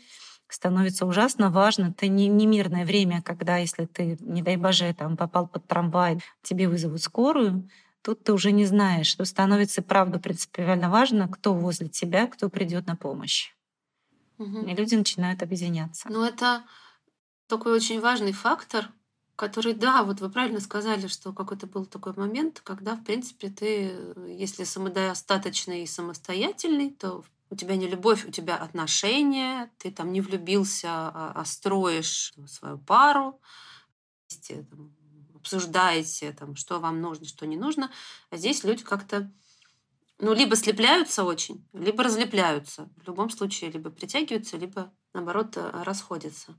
становится 0.49 1.05
ужасно 1.05 1.49
важно. 1.49 1.93
Это 1.97 2.07
не, 2.07 2.27
не 2.27 2.45
мирное 2.45 2.85
время, 2.85 3.21
когда, 3.21 3.57
если 3.57 3.85
ты, 3.85 4.17
не 4.21 4.41
дай 4.41 4.57
боже, 4.57 4.93
там, 4.93 5.17
попал 5.17 5.47
под 5.47 5.65
трамвай, 5.67 6.21
тебе 6.43 6.67
вызовут 6.67 7.01
скорую, 7.01 7.69
тут 8.07 8.23
ты 8.23 8.31
уже 8.31 8.53
не 8.53 8.65
знаешь, 8.65 9.07
что 9.07 9.25
становится, 9.25 9.81
правда, 9.81 10.17
принципиально 10.17 10.89
важно, 10.89 11.27
кто 11.27 11.53
возле 11.53 11.89
тебя, 11.89 12.27
кто 12.27 12.47
придет 12.47 12.87
на 12.87 12.95
помощь. 12.95 13.53
Угу. 14.37 14.59
И 14.59 14.73
люди 14.73 14.95
начинают 14.95 15.43
объединяться. 15.43 16.07
Ну, 16.09 16.23
это 16.23 16.63
такой 17.47 17.73
очень 17.73 17.99
важный 17.99 18.31
фактор, 18.31 18.89
который, 19.35 19.73
да, 19.73 20.03
вот 20.03 20.21
вы 20.21 20.29
правильно 20.29 20.61
сказали, 20.61 21.07
что 21.07 21.33
какой-то 21.33 21.67
был 21.67 21.85
такой 21.85 22.13
момент, 22.13 22.61
когда, 22.63 22.95
в 22.95 23.03
принципе, 23.03 23.49
ты, 23.49 23.91
если 24.29 24.63
самодостаточный 24.63 25.83
и 25.83 25.87
самостоятельный, 25.87 26.91
то 26.91 27.25
у 27.49 27.55
тебя 27.57 27.75
не 27.75 27.89
любовь, 27.89 28.25
у 28.25 28.31
тебя 28.31 28.55
отношения, 28.55 29.69
ты 29.79 29.91
там 29.91 30.13
не 30.13 30.21
влюбился, 30.21 30.87
а, 30.87 31.33
а 31.35 31.43
строишь 31.43 32.33
свою 32.47 32.77
пару, 32.77 33.41
там, 34.47 34.95
обсуждаете, 35.47 36.33
там, 36.33 36.55
что 36.55 36.79
вам 36.79 37.01
нужно, 37.01 37.25
что 37.25 37.45
не 37.47 37.57
нужно. 37.57 37.89
А 38.29 38.37
здесь 38.37 38.63
люди 38.63 38.83
как-то 38.83 39.31
ну, 40.19 40.33
либо 40.33 40.55
слепляются 40.55 41.23
очень, 41.23 41.63
либо 41.73 42.03
разлепляются. 42.03 42.89
В 42.97 43.07
любом 43.07 43.29
случае, 43.29 43.69
либо 43.69 43.91
притягиваются, 43.91 44.57
либо, 44.57 44.91
наоборот, 45.13 45.55
э, 45.55 45.83
расходятся. 45.83 46.57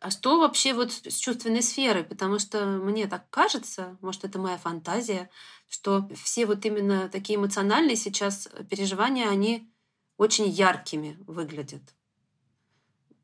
А 0.00 0.10
что 0.10 0.40
вообще 0.40 0.74
вот 0.74 0.92
с 0.92 1.16
чувственной 1.16 1.62
сферой? 1.62 2.02
Потому 2.02 2.40
что 2.40 2.66
мне 2.66 3.06
так 3.06 3.30
кажется, 3.30 3.96
может, 4.00 4.24
это 4.24 4.40
моя 4.40 4.58
фантазия, 4.58 5.30
что 5.68 6.08
все 6.20 6.46
вот 6.46 6.64
именно 6.64 7.08
такие 7.08 7.36
эмоциональные 7.36 7.94
сейчас 7.94 8.48
переживания, 8.68 9.28
они 9.28 9.72
очень 10.16 10.48
яркими 10.48 11.16
выглядят. 11.28 11.82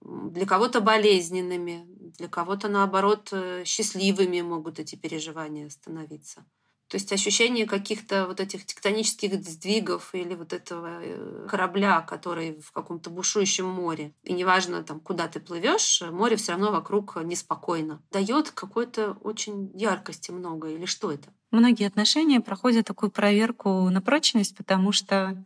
Для 0.00 0.46
кого-то 0.46 0.80
болезненными, 0.80 1.91
для 2.18 2.28
кого-то, 2.28 2.68
наоборот, 2.68 3.28
э, 3.32 3.64
счастливыми 3.64 4.40
могут 4.40 4.78
эти 4.78 4.96
переживания 4.96 5.68
становиться. 5.68 6.44
То 6.92 6.96
есть 6.96 7.10
ощущение 7.10 7.66
каких-то 7.66 8.26
вот 8.26 8.38
этих 8.38 8.66
тектонических 8.66 9.42
сдвигов 9.42 10.14
или 10.14 10.34
вот 10.34 10.52
этого 10.52 11.00
э, 11.00 11.46
корабля, 11.48 12.02
который 12.02 12.60
в 12.60 12.70
каком-то 12.70 13.08
бушующем 13.08 13.66
море. 13.66 14.12
И 14.24 14.34
неважно, 14.34 14.82
там, 14.82 15.00
куда 15.00 15.26
ты 15.26 15.40
плывешь, 15.40 16.02
море 16.02 16.36
все 16.36 16.52
равно 16.52 16.70
вокруг 16.70 17.16
неспокойно. 17.24 18.02
Дает 18.10 18.50
какой-то 18.50 19.16
очень 19.22 19.70
яркости 19.74 20.32
много. 20.32 20.68
Или 20.68 20.84
что 20.84 21.10
это? 21.10 21.30
Многие 21.50 21.86
отношения 21.86 22.42
проходят 22.42 22.86
такую 22.86 23.10
проверку 23.10 23.88
на 23.88 24.02
прочность, 24.02 24.54
потому 24.54 24.92
что 24.92 25.42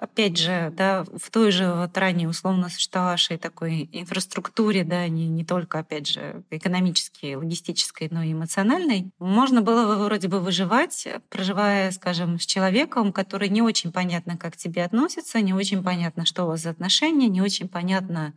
опять 0.00 0.38
же, 0.38 0.72
да, 0.74 1.04
в 1.04 1.30
той 1.30 1.50
же 1.50 1.72
вот 1.72 1.96
ранее 1.96 2.28
условно 2.28 2.70
существовавшей 2.70 3.36
такой 3.36 3.88
инфраструктуре, 3.92 4.82
да, 4.82 5.06
не, 5.08 5.28
не 5.28 5.44
только, 5.44 5.78
опять 5.80 6.06
же, 6.06 6.42
экономической, 6.50 7.36
логистической, 7.36 8.08
но 8.10 8.22
и 8.22 8.32
эмоциональной, 8.32 9.10
можно 9.18 9.60
было 9.60 10.04
вроде 10.04 10.28
бы 10.28 10.40
выживать, 10.40 11.06
проживая, 11.28 11.90
скажем, 11.90 12.40
с 12.40 12.46
человеком, 12.46 13.12
который 13.12 13.50
не 13.50 13.60
очень 13.60 13.92
понятно, 13.92 14.38
как 14.38 14.54
к 14.54 14.56
тебе 14.56 14.84
относится, 14.84 15.40
не 15.40 15.52
очень 15.52 15.82
понятно, 15.82 16.24
что 16.24 16.44
у 16.44 16.46
вас 16.48 16.62
за 16.62 16.70
отношения, 16.70 17.28
не 17.28 17.42
очень 17.42 17.68
понятно, 17.68 18.32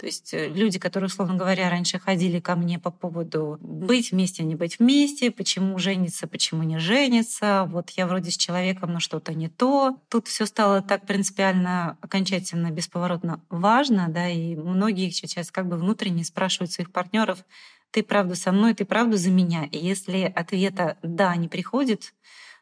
то 0.00 0.06
есть 0.06 0.32
э, 0.32 0.48
люди, 0.48 0.78
которые, 0.78 1.08
условно 1.08 1.34
говоря, 1.34 1.68
раньше 1.68 1.98
ходили 1.98 2.40
ко 2.40 2.56
мне 2.56 2.78
по 2.78 2.90
поводу 2.90 3.58
быть 3.60 4.12
вместе, 4.12 4.42
не 4.42 4.54
быть 4.54 4.78
вместе, 4.78 5.30
почему 5.30 5.78
жениться, 5.78 6.26
почему 6.26 6.62
не 6.62 6.78
жениться, 6.78 7.66
вот 7.68 7.90
я 7.90 8.06
вроде 8.06 8.30
с 8.30 8.36
человеком, 8.38 8.94
но 8.94 9.00
что-то 9.00 9.34
не 9.34 9.50
то. 9.50 9.98
Тут 10.08 10.26
все 10.26 10.46
стало 10.46 10.80
так 10.80 11.06
принципиально, 11.06 11.98
окончательно, 12.00 12.70
бесповоротно 12.70 13.44
важно, 13.50 14.06
да, 14.08 14.26
и 14.26 14.56
многие 14.56 15.10
сейчас 15.10 15.50
как 15.50 15.68
бы 15.68 15.76
внутренне 15.76 16.24
спрашивают 16.24 16.72
своих 16.72 16.90
партнеров, 16.92 17.44
ты 17.90 18.02
правда 18.02 18.36
со 18.36 18.52
мной, 18.52 18.72
ты 18.72 18.86
правда 18.86 19.18
за 19.18 19.30
меня? 19.30 19.66
И 19.70 19.76
если 19.76 20.32
ответа 20.34 20.96
«да» 21.02 21.36
не 21.36 21.48
приходит, 21.48 22.14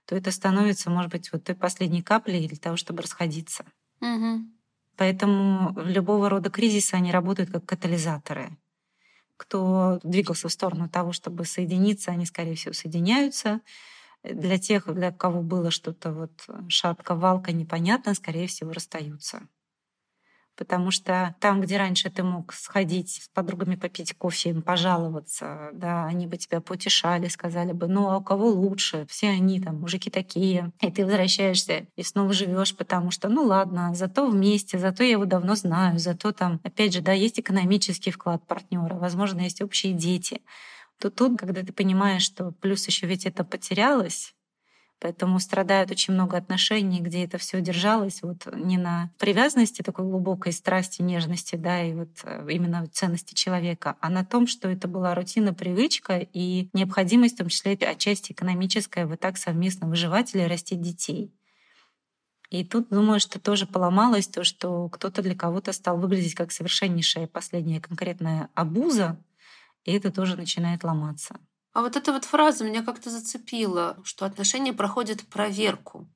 то 0.07 0.17
это 0.17 0.33
становится, 0.33 0.91
может 0.91 1.13
быть, 1.13 1.31
вот 1.33 1.45
той 1.45 1.55
последней 1.55 2.03
каплей 2.03 2.49
для 2.49 2.57
того, 2.57 2.77
чтобы 2.77 3.03
расходиться. 3.03 3.65
Угу. 4.01 4.58
Поэтому 4.99 5.75
любого 5.81 6.29
рода 6.29 6.51
кризисы, 6.51 6.95
они 6.95 7.13
работают 7.13 7.51
как 7.51 7.65
катализаторы. 7.65 8.59
Кто 9.37 10.01
двигался 10.05 10.49
в 10.49 10.53
сторону 10.53 10.89
того, 10.89 11.13
чтобы 11.13 11.45
соединиться, 11.47 12.13
они, 12.13 12.27
скорее 12.27 12.57
всего, 12.57 12.75
соединяются. 12.75 13.61
Для 14.25 14.59
тех, 14.59 14.93
для 14.93 15.13
кого 15.13 15.43
было 15.43 15.71
что-то 15.71 16.13
вот 16.13 16.47
шатка, 16.69 17.15
валка, 17.15 17.53
непонятно, 17.53 18.15
скорее 18.15 18.49
всего, 18.49 18.73
расстаются 18.73 19.49
потому 20.59 20.91
что 20.91 21.37
там, 21.39 21.61
где 21.61 21.79
раньше 21.79 22.11
ты 22.11 22.25
мог 22.25 22.53
сходить 22.53 23.23
с 23.23 23.29
подругами 23.29 23.77
попить 23.77 24.13
кофе, 24.19 24.51
им 24.51 24.63
пожаловаться, 24.63 25.71
да, 25.73 26.05
они 26.05 26.27
бы 26.27 26.37
тебя 26.37 26.61
потешали, 26.61 27.29
сказали 27.29 27.73
бы, 27.73 27.87
ну 27.87 28.11
а 28.11 28.19
у 28.19 28.23
кого 28.23 28.49
лучше? 28.51 29.07
Все 29.09 29.29
они 29.29 29.61
там, 29.61 29.81
мужики 29.81 30.11
такие. 30.11 30.73
И 30.81 30.91
ты 30.91 31.07
возвращаешься 31.07 31.87
и 31.95 32.03
снова 32.03 32.33
живешь, 32.33 32.77
потому 32.77 33.13
что, 33.13 33.29
ну 33.29 33.45
ладно, 33.45 33.95
зато 33.95 34.27
вместе, 34.27 34.79
зато 34.79 35.05
я 35.05 35.13
его 35.13 35.25
давно 35.25 35.55
знаю, 35.55 35.99
зато 35.99 36.33
там, 36.33 36.61
опять 36.65 36.93
же, 36.93 37.01
да, 37.01 37.13
есть 37.13 37.39
экономический 37.39 38.11
вклад 38.11 38.45
партнера, 38.47 38.97
возможно, 38.97 39.43
есть 39.43 39.63
общие 39.63 39.93
дети. 39.93 40.43
То 40.99 41.11
тут, 41.11 41.39
когда 41.39 41.63
ты 41.63 41.73
понимаешь, 41.73 42.23
что 42.23 42.51
плюс 42.51 42.85
еще 42.89 43.07
ведь 43.07 43.25
это 43.25 43.45
потерялось, 43.45 44.35
Поэтому 45.01 45.39
страдают 45.39 45.93
очень 45.93 46.15
много 46.15 46.37
отношений, 46.37 47.01
где 47.01 47.25
это 47.25 47.39
все 47.39 47.61
держалось 47.61 48.21
вот 48.23 48.49
не 48.53 48.77
на 48.79 49.13
привязанности 49.19 49.83
такой 49.83 50.05
глубокой 50.05 50.53
страсти, 50.53 51.03
нежности, 51.03 51.55
да, 51.55 51.83
и 51.85 51.95
вот 51.95 52.09
э, 52.25 52.49
именно 52.51 52.85
ценности 52.89 53.35
человека, 53.35 53.97
а 54.01 54.11
на 54.11 54.25
том, 54.25 54.49
что 54.49 54.69
это 54.69 54.89
была 54.89 55.15
рутина, 55.15 55.55
привычка 55.55 56.19
и 56.19 56.69
необходимость, 56.73 57.37
в 57.37 57.39
том 57.39 57.49
числе 57.49 57.75
отчасти 57.75 58.33
экономическая, 58.33 59.07
вот 59.07 59.21
так 59.21 59.39
совместно 59.39 59.87
выживать 59.87 60.35
или 60.35 60.43
растить 60.43 60.81
детей. 60.81 61.33
И 62.51 62.65
тут, 62.65 62.89
думаю, 62.89 63.21
что 63.21 63.39
тоже 63.39 63.67
поломалось 63.67 64.27
то, 64.27 64.43
что 64.43 64.89
кто-то 64.89 65.23
для 65.23 65.37
кого-то 65.37 65.73
стал 65.73 65.99
выглядеть 65.99 66.35
как 66.35 66.51
совершеннейшая 66.51 67.29
последняя 67.29 67.81
конкретная 67.81 68.49
абуза, 68.55 69.23
и 69.85 69.93
это 69.93 70.11
тоже 70.11 70.37
начинает 70.37 70.83
ломаться. 70.83 71.39
А 71.79 71.81
вот 71.81 71.95
эта 71.95 72.13
вот 72.13 72.25
фраза 72.25 72.65
меня 72.65 72.83
как-то 72.83 73.09
зацепила, 73.09 74.01
что 74.03 74.27
отношения 74.27 74.73
проходят 74.73 75.23
проверку. 75.29 76.09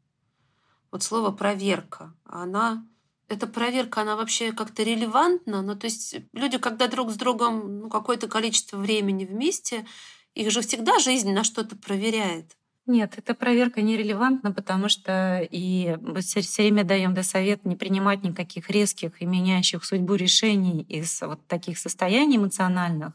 Вот 0.90 1.04
слово 1.04 1.30
проверка, 1.30 2.12
она 2.24 2.84
эта 3.28 3.46
проверка, 3.46 4.00
она 4.00 4.16
вообще 4.16 4.50
как-то 4.50 4.82
релевантна. 4.82 5.62
Ну, 5.62 5.76
то 5.76 5.84
есть 5.84 6.16
люди, 6.32 6.58
когда 6.58 6.88
друг 6.88 7.12
с 7.12 7.14
другом 7.14 7.78
ну, 7.78 7.88
какое-то 7.88 8.26
количество 8.26 8.76
времени 8.76 9.24
вместе, 9.24 9.86
их 10.34 10.50
же 10.50 10.62
всегда 10.62 10.98
жизнь 10.98 11.30
на 11.30 11.44
что-то 11.44 11.76
проверяет. 11.76 12.56
Нет, 12.86 13.14
эта 13.16 13.34
проверка 13.34 13.80
нерелевантна, 13.80 14.50
потому 14.50 14.88
что 14.88 15.46
и 15.50 15.96
мы 16.00 16.20
все 16.20 16.40
время 16.58 16.82
даем 16.82 17.14
да 17.14 17.22
совет 17.22 17.64
не 17.64 17.76
принимать 17.76 18.24
никаких 18.24 18.70
резких 18.70 19.22
и 19.22 19.26
меняющих 19.26 19.84
судьбу 19.84 20.16
решений 20.16 20.82
из 20.88 21.20
вот 21.20 21.46
таких 21.46 21.78
состояний 21.78 22.38
эмоциональных 22.38 23.12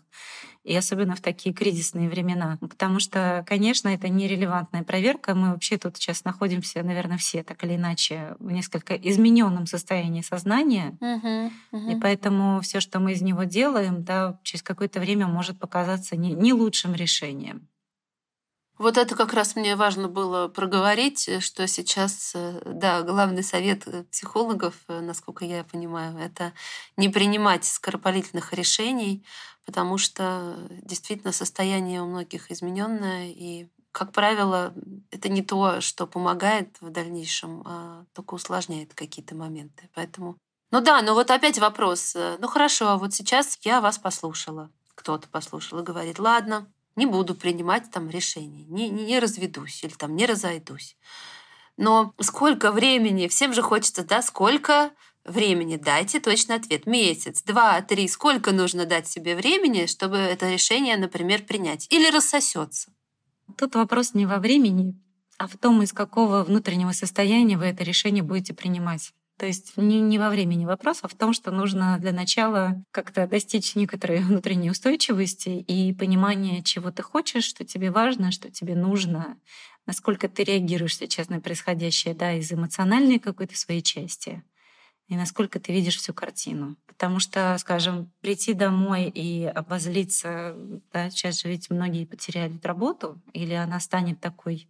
и 0.68 0.76
особенно 0.76 1.16
в 1.16 1.22
такие 1.22 1.56
кризисные 1.56 2.10
времена. 2.10 2.58
Потому 2.60 3.00
что, 3.00 3.46
конечно, 3.48 3.88
это 3.88 4.10
нерелевантная 4.10 4.84
проверка. 4.84 5.34
Мы 5.34 5.52
вообще 5.52 5.78
тут 5.78 5.96
сейчас 5.96 6.26
находимся, 6.26 6.84
наверное, 6.84 7.18
все 7.18 7.42
так 7.42 7.64
или 7.64 7.76
иначе 7.76 8.36
в 8.40 8.52
несколько 8.52 8.94
измененном 8.96 9.66
состоянии 9.66 10.22
сознания. 10.22 10.98
Uh-huh, 11.00 11.52
uh-huh. 11.72 11.92
И 11.94 12.00
поэтому 12.02 12.60
все, 12.60 12.82
что 12.82 13.00
мы 13.00 13.14
из 13.14 13.22
него 13.22 13.44
делаем, 13.44 14.04
да, 14.04 14.40
через 14.44 14.62
какое-то 14.62 15.00
время 15.00 15.28
может 15.28 15.58
показаться 15.58 16.18
не, 16.18 16.34
не 16.34 16.52
лучшим 16.52 16.94
решением. 16.96 17.70
Вот 18.78 18.98
это 18.98 19.16
как 19.16 19.34
раз 19.34 19.56
мне 19.56 19.76
важно 19.76 20.08
было 20.08 20.48
проговорить, 20.50 21.42
что 21.42 21.68
сейчас, 21.68 22.34
э, 22.36 22.62
да, 22.66 23.02
главный 23.02 23.44
совет 23.44 23.88
э, 23.88 24.04
психологов, 24.04 24.76
э, 24.88 25.00
насколько 25.00 25.46
я 25.46 25.64
понимаю, 25.64 26.18
это 26.20 26.54
не 26.96 27.10
принимать 27.10 27.66
скоропалительных 27.66 28.54
решений, 28.54 29.26
потому 29.66 29.98
что 29.98 30.56
действительно 30.84 31.32
состояние 31.32 32.04
у 32.04 32.06
многих 32.06 32.52
измененное, 32.52 33.30
и, 33.30 33.68
как 33.92 34.12
правило, 34.12 34.74
это 35.10 35.28
не 35.28 35.42
то, 35.42 35.82
что 35.82 36.06
помогает 36.06 36.78
в 36.80 36.92
дальнейшем, 36.92 37.64
а 37.66 38.06
только 38.14 38.36
усложняет 38.36 38.94
какие-то 38.94 39.34
моменты. 39.34 39.90
Поэтому 39.96 40.38
Ну 40.72 40.82
да, 40.82 41.02
но 41.02 41.16
вот 41.16 41.32
опять 41.32 41.58
вопрос. 41.58 42.16
Ну 42.40 42.48
хорошо, 42.48 42.90
а 42.90 42.98
вот 42.98 43.14
сейчас 43.14 43.58
я 43.62 43.82
вас 43.82 43.98
послушала. 43.98 44.70
Кто-то 44.96 45.28
послушал 45.30 45.80
и 45.80 45.84
говорит, 45.84 46.20
ладно, 46.20 46.68
не 46.98 47.06
буду 47.06 47.36
принимать 47.36 47.90
там 47.92 48.10
решения, 48.10 48.66
не, 48.66 48.90
не, 48.90 49.20
разведусь 49.20 49.84
или 49.84 49.94
там 49.94 50.16
не 50.16 50.26
разойдусь. 50.26 50.98
Но 51.78 52.14
сколько 52.20 52.72
времени, 52.72 53.28
всем 53.28 53.54
же 53.54 53.62
хочется, 53.62 54.04
да, 54.04 54.22
сколько 54.22 54.92
времени 55.24 55.78
дайте 55.78 56.20
точный 56.20 56.56
ответ. 56.56 56.88
Месяц, 56.88 57.44
два, 57.44 57.82
три. 57.82 58.08
Сколько 58.08 58.52
нужно 58.52 58.86
дать 58.86 59.08
себе 59.08 59.36
времени, 59.36 59.86
чтобы 59.86 60.18
это 60.18 60.52
решение, 60.52 60.98
например, 60.98 61.44
принять? 61.44 61.86
Или 61.92 62.10
рассосется? 62.10 62.92
Тут 63.58 63.76
вопрос 63.76 64.14
не 64.14 64.26
во 64.26 64.40
времени, 64.40 65.00
а 65.38 65.48
в 65.48 65.56
том, 65.58 65.82
из 65.84 65.94
какого 65.94 66.44
внутреннего 66.44 66.92
состояния 66.92 67.58
вы 67.58 67.66
это 67.66 67.84
решение 67.84 68.24
будете 68.24 68.54
принимать. 68.54 69.14
То 69.38 69.46
есть 69.46 69.78
не, 69.78 70.02
не 70.02 70.18
во 70.18 70.30
времени 70.30 70.66
вопрос, 70.66 71.00
а 71.04 71.08
в 71.08 71.14
том, 71.14 71.32
что 71.32 71.52
нужно 71.52 71.98
для 72.00 72.12
начала 72.12 72.84
как-то 72.92 73.28
достичь 73.28 73.76
некоторой 73.76 74.20
внутренней 74.20 74.72
устойчивости 74.72 75.50
и 75.50 75.94
понимания, 75.94 76.64
чего 76.64 76.92
ты 76.92 77.04
хочешь, 77.04 77.44
что 77.44 77.64
тебе 77.64 77.92
важно, 77.92 78.32
что 78.32 78.50
тебе 78.50 78.76
нужно, 78.76 79.38
насколько 79.86 80.28
ты 80.28 80.44
реагируешь 80.44 80.98
сейчас 80.98 81.30
на 81.30 81.40
происходящее 81.40 82.16
да, 82.16 82.34
из 82.34 82.52
эмоциональной 82.52 83.20
какой-то 83.20 83.56
своей 83.56 83.82
части 83.82 84.44
и 85.08 85.16
насколько 85.16 85.60
ты 85.60 85.72
видишь 85.72 85.98
всю 85.98 86.14
картину. 86.14 86.76
Потому 86.86 87.20
что, 87.20 87.56
скажем, 87.60 88.12
прийти 88.22 88.54
домой 88.54 89.06
и 89.06 89.46
обозлиться, 89.46 90.56
да, 90.92 91.10
сейчас 91.10 91.42
же 91.42 91.50
ведь 91.50 91.70
многие 91.70 92.06
потеряли 92.06 92.60
работу, 92.64 93.22
или 93.34 93.54
она 93.54 93.80
станет 93.80 94.20
такой 94.20 94.68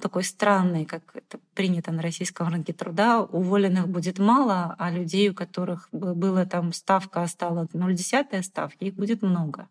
такой 0.00 0.24
странный, 0.24 0.84
как 0.84 1.02
это 1.14 1.38
принято 1.54 1.92
на 1.92 2.02
российском 2.02 2.48
рынке 2.48 2.72
труда, 2.72 3.22
уволенных 3.22 3.88
будет 3.88 4.18
мало, 4.18 4.74
а 4.78 4.90
людей, 4.90 5.30
у 5.30 5.34
которых 5.34 5.88
была 5.92 6.44
там 6.44 6.72
ставка, 6.72 7.22
а 7.22 7.28
стала 7.28 7.66
0,1 7.72 8.42
ставки, 8.42 8.84
их 8.84 8.94
будет 8.94 9.22
много. 9.22 9.68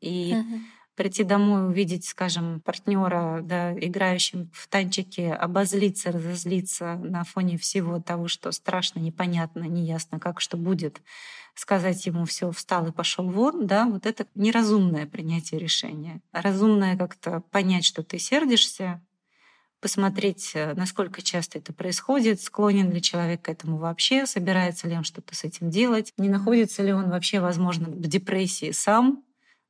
И 0.00 0.32
uh-huh. 0.32 0.60
прийти 0.94 1.24
домой, 1.24 1.66
увидеть, 1.66 2.04
скажем, 2.04 2.60
партнера, 2.60 3.40
да, 3.42 3.72
играющим 3.78 4.50
в 4.52 4.68
танчики, 4.68 5.20
обозлиться, 5.20 6.12
разозлиться 6.12 6.96
на 6.96 7.24
фоне 7.24 7.58
всего 7.58 8.00
того, 8.00 8.28
что 8.28 8.52
страшно, 8.52 9.00
непонятно, 9.00 9.64
неясно, 9.64 10.18
как 10.20 10.40
что 10.40 10.56
будет, 10.56 11.00
сказать 11.54 12.06
ему 12.06 12.24
все, 12.24 12.50
встал 12.50 12.86
и 12.86 12.92
пошел 12.92 13.28
вон, 13.28 13.66
да, 13.66 13.86
вот 13.86 14.06
это 14.06 14.26
неразумное 14.34 15.06
принятие 15.06 15.60
решения. 15.60 16.20
Разумное 16.32 16.96
как-то 16.96 17.40
понять, 17.50 17.84
что 17.84 18.02
ты 18.02 18.18
сердишься, 18.18 19.00
посмотреть, 19.82 20.52
э, 20.54 20.72
насколько 20.74 21.20
часто 21.20 21.58
это 21.58 21.74
происходит, 21.74 22.40
склонен 22.40 22.90
ли 22.90 23.02
человек 23.02 23.42
к 23.42 23.48
этому 23.48 23.76
вообще, 23.76 24.24
собирается 24.26 24.88
ли 24.88 24.96
он 24.96 25.04
что-то 25.04 25.34
с 25.34 25.44
этим 25.44 25.68
делать, 25.68 26.14
не 26.16 26.28
находится 26.28 26.82
ли 26.82 26.92
он 26.92 27.10
вообще, 27.10 27.40
возможно, 27.40 27.88
в 27.88 28.06
депрессии 28.06 28.70
сам, 28.70 29.22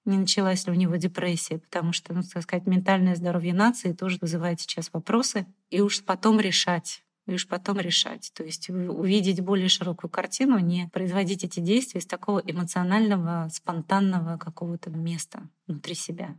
не 0.04 0.18
началась 0.18 0.66
ли 0.66 0.72
у 0.72 0.76
него 0.76 0.96
депрессия, 0.96 1.58
потому 1.58 1.92
что, 1.92 2.12
ну, 2.12 2.22
так 2.22 2.42
сказать, 2.42 2.66
ментальное 2.66 3.16
здоровье 3.16 3.54
нации 3.54 3.92
тоже 3.92 4.18
вызывает 4.20 4.60
сейчас 4.60 4.90
вопросы, 4.92 5.46
и 5.70 5.80
уж 5.80 6.04
потом 6.04 6.38
решать 6.38 7.02
и 7.26 7.34
уж 7.34 7.46
потом 7.46 7.78
решать. 7.78 8.32
То 8.34 8.42
есть 8.42 8.68
увидеть 8.68 9.40
более 9.40 9.68
широкую 9.68 10.10
картину, 10.10 10.58
не 10.58 10.88
производить 10.92 11.44
эти 11.44 11.60
действия 11.60 12.00
из 12.00 12.06
такого 12.06 12.40
эмоционального, 12.40 13.48
спонтанного 13.52 14.38
какого-то 14.38 14.90
места 14.90 15.48
внутри 15.66 15.94
себя. 15.94 16.36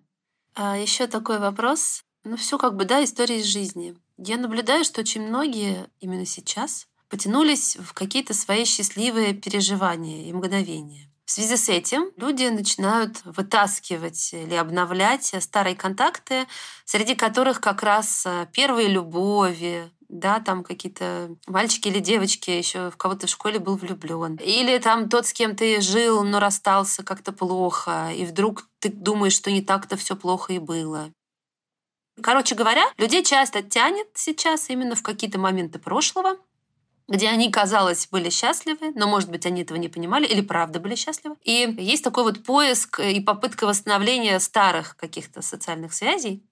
А 0.56 0.78
еще 0.78 1.08
такой 1.08 1.40
вопрос. 1.40 2.04
Ну, 2.24 2.38
все 2.38 2.58
как 2.58 2.76
бы, 2.76 2.86
да, 2.86 3.04
история 3.04 3.40
из 3.40 3.46
жизни. 3.46 3.96
Я 4.18 4.38
наблюдаю, 4.38 4.84
что 4.86 5.02
очень 5.02 5.28
многие 5.28 5.90
именно 6.00 6.26
сейчас 6.26 6.88
потянулись 7.10 7.76
в 7.76 7.94
какие-то 7.94 8.34
свои 8.34 8.66
счастливые 8.66 9.34
переживания 9.34 10.30
и 10.30 10.34
мгновения. 10.34 11.10
В 11.26 11.32
связи 11.32 11.58
с 11.58 11.70
этим 11.70 12.12
люди 12.18 12.46
начинают 12.46 13.24
вытаскивать 13.24 14.34
или 14.34 14.56
обновлять 14.56 15.34
старые 15.40 15.76
контакты, 15.76 16.48
среди 16.86 17.16
которых 17.16 17.62
как 17.62 17.82
раз 17.82 18.24
э, 18.26 18.48
первые 18.52 18.88
любови, 18.90 19.90
да, 20.10 20.40
там 20.40 20.64
какие-то 20.64 21.36
мальчики 21.48 21.88
или 21.88 22.00
девочки 22.00 22.52
еще 22.52 22.92
в 22.92 22.98
кого-то 22.98 23.28
в 23.28 23.30
школе 23.30 23.60
был 23.60 23.78
влюблен. 23.78 24.36
Или 24.36 24.78
там 24.80 25.10
тот, 25.10 25.26
с 25.26 25.34
кем 25.34 25.56
ты 25.56 25.82
жил, 25.82 26.24
но 26.24 26.40
расстался 26.40 27.04
как-то 27.04 27.32
плохо, 27.32 28.12
и 28.16 28.26
вдруг 28.26 28.68
ты 28.80 28.90
думаешь, 28.90 29.34
что 29.34 29.50
не 29.52 29.62
так-то 29.62 29.98
все 29.98 30.16
плохо 30.16 30.54
и 30.54 30.60
было. 30.60 31.12
Короче 32.22 32.56
говоря, 32.56 32.84
людей 32.98 33.24
часто 33.24 33.64
тянет 33.64 34.08
сейчас 34.14 34.70
именно 34.70 34.96
в 34.96 35.02
какие-то 35.02 35.40
моменты 35.40 35.80
прошлого, 35.80 36.38
где 37.08 37.30
они, 37.30 37.52
казалось, 37.52 38.08
были 38.08 38.30
счастливы, 38.30 38.92
но, 38.96 39.08
может 39.08 39.30
быть, 39.30 39.46
они 39.46 39.64
этого 39.64 39.78
не 39.78 39.90
понимали 39.90 40.26
или 40.26 40.42
правда 40.42 40.80
были 40.80 40.96
счастливы. 40.96 41.36
И 41.42 41.76
есть 41.80 42.04
такой 42.04 42.24
вот 42.24 42.44
поиск 42.44 43.00
и 43.00 43.20
попытка 43.20 43.66
восстановления 43.66 44.40
старых 44.40 44.96
каких-то 44.96 45.42
социальных 45.42 45.94
связей, 45.94 46.44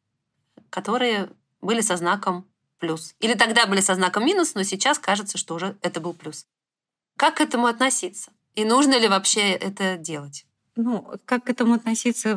которые 0.70 1.30
были 1.62 1.82
со 1.82 1.96
знаком 1.96 2.48
плюс. 2.80 3.16
Или 3.20 3.36
тогда 3.36 3.66
были 3.68 3.82
со 3.82 3.96
знаком 3.96 4.26
минус, 4.26 4.56
но 4.56 4.64
сейчас 4.64 5.00
кажется, 5.00 5.38
что 5.38 5.56
уже 5.56 5.78
это 5.82 6.02
был 6.02 6.14
плюс. 6.14 6.48
Как 7.18 7.36
к 7.36 7.42
этому 7.42 7.68
относиться? 7.68 8.32
И 8.56 8.66
нужно 8.66 8.98
ли 8.98 9.08
вообще 9.08 9.52
это 9.52 9.96
делать? 9.96 10.46
Ну, 10.84 11.08
как 11.26 11.44
к 11.44 11.50
этому 11.50 11.76
относиться, 11.76 12.36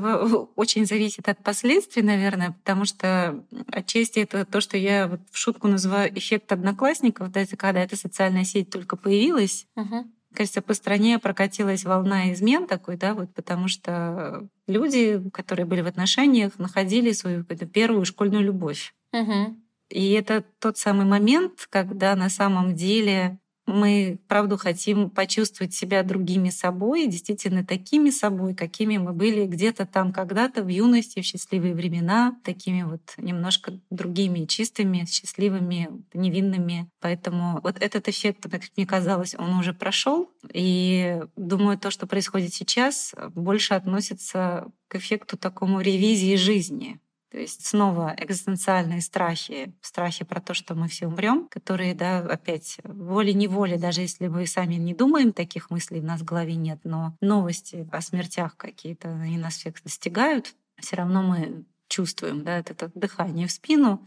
очень 0.54 0.85
зависит 0.85 1.28
от 1.30 1.42
последствий, 1.42 2.02
наверное, 2.02 2.50
потому 2.52 2.85
что 2.85 3.42
отчасти 3.72 4.18
это 4.18 4.44
то, 4.44 4.61
что 4.61 4.76
я 4.76 5.09
вот 5.09 5.20
в 5.30 5.38
шутку 5.38 5.66
называю 5.66 6.16
эффект 6.16 6.52
одноклассников, 6.52 7.33
да, 7.33 7.40
это 7.40 7.57
когда 7.57 7.80
эта 7.80 7.96
социальная 7.96 8.44
сеть 8.44 8.68
только 8.68 8.96
появилась. 8.96 9.66
Угу. 9.76 10.04
Кажется, 10.35 10.61
по 10.61 10.74
стране 10.74 11.18
прокатилась 11.18 11.85
волна 11.85 12.33
измен 12.33 12.66
такой, 12.66 12.96
да, 12.96 13.14
вот 13.14 13.33
потому 13.33 13.68
что 13.68 14.46
люди, 14.66 15.22
которые 15.33 15.64
были 15.64 15.80
в 15.80 15.87
отношениях, 15.87 16.59
находили 16.59 17.12
свою 17.12 17.44
первую 17.44 18.04
школьную 18.04 18.44
любовь. 18.44 18.94
Угу. 19.12 19.57
И 19.88 20.12
это 20.12 20.44
тот 20.59 20.76
самый 20.76 21.07
момент, 21.07 21.66
когда 21.70 22.14
на 22.14 22.28
самом 22.28 22.74
деле 22.74 23.38
мы, 23.66 24.18
правду, 24.29 24.57
хотим 24.57 25.11
почувствовать 25.11 25.74
себя 25.74 26.03
другими 26.03 26.50
собой, 26.50 27.07
действительно 27.07 27.64
такими 27.64 28.11
собой, 28.11 28.55
какими 28.55 28.98
мы 28.98 29.12
были 29.12 29.46
где-то 29.46 29.87
там 29.87 30.12
когда-то 30.12 30.62
в 30.62 30.68
юности, 30.68 31.20
в 31.20 31.24
счастливые 31.24 31.74
времена, 31.74 32.37
такими 32.44 32.83
вот 32.83 33.14
немножко 33.16 33.79
другими, 33.90 34.44
чистыми, 34.44 35.07
счастливыми, 35.09 36.03
невинными. 36.12 36.88
Поэтому 37.00 37.61
вот 37.62 37.81
этот 37.81 38.09
эффект, 38.09 38.50
как 38.50 38.62
мне 38.77 38.87
казалось, 38.87 39.35
он 39.38 39.59
уже 39.59 39.72
прошел. 39.72 40.31
И 40.53 41.20
думаю, 41.37 41.79
то, 41.79 41.90
что 41.90 42.07
происходит 42.07 42.53
сейчас, 42.53 43.14
больше 43.35 43.74
относится 43.74 44.70
к 44.88 44.96
эффекту 44.96 45.38
такому 45.38 45.81
ревизии 45.81 46.37
жизни. 46.37 47.00
То 47.34 47.40
есть 47.40 47.66
снова 47.66 48.14
экзистенциальные 48.16 49.00
страхи, 49.00 49.74
страхи 49.80 50.24
про 50.24 50.40
то, 50.40 50.54
что 50.54 50.76
мы 50.76 50.86
все 50.86 51.08
умрем, 51.08 51.48
которые, 51.48 51.92
да, 51.92 52.20
опять 52.20 52.76
волей-неволей, 52.84 53.76
даже 53.76 54.02
если 54.02 54.28
мы 54.28 54.46
сами 54.46 54.76
не 54.76 54.94
думаем, 54.94 55.32
таких 55.32 55.68
мыслей 55.68 55.98
в 55.98 56.04
нас 56.04 56.20
в 56.20 56.24
голове 56.24 56.54
нет, 56.54 56.78
но 56.84 57.16
новости 57.20 57.88
о 57.90 58.00
смертях 58.02 58.56
какие-то, 58.56 59.08
они 59.08 59.36
нас 59.36 59.54
всех 59.54 59.82
достигают, 59.82 60.54
все 60.78 60.94
равно 60.94 61.24
мы 61.24 61.64
чувствуем, 61.88 62.44
да, 62.44 62.56
это 62.58 62.92
дыхание 62.94 63.48
в 63.48 63.50
спину, 63.50 64.06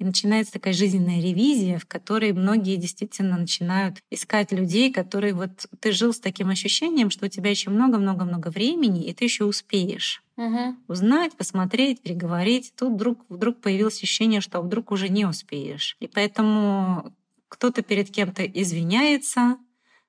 и 0.00 0.04
начинается 0.04 0.54
такая 0.54 0.72
жизненная 0.72 1.20
ревизия, 1.20 1.78
в 1.78 1.84
которой 1.84 2.32
многие 2.32 2.76
действительно 2.76 3.36
начинают 3.36 3.98
искать 4.10 4.50
людей, 4.50 4.90
которые 4.90 5.34
вот 5.34 5.66
ты 5.78 5.92
жил 5.92 6.14
с 6.14 6.18
таким 6.18 6.48
ощущением, 6.48 7.10
что 7.10 7.26
у 7.26 7.28
тебя 7.28 7.50
еще 7.50 7.68
много-много-много 7.68 8.48
времени, 8.48 9.04
и 9.04 9.12
ты 9.12 9.24
еще 9.24 9.44
успеешь 9.44 10.24
угу. 10.38 10.74
узнать, 10.88 11.34
посмотреть, 11.36 12.00
переговорить. 12.00 12.72
Тут 12.76 12.94
вдруг, 12.94 13.20
вдруг 13.28 13.60
появилось 13.60 14.02
ощущение, 14.02 14.40
что 14.40 14.62
вдруг 14.62 14.90
уже 14.90 15.10
не 15.10 15.26
успеешь. 15.26 15.98
И 16.00 16.08
поэтому 16.08 17.12
кто-то 17.48 17.82
перед 17.82 18.10
кем-то 18.10 18.42
извиняется, 18.42 19.58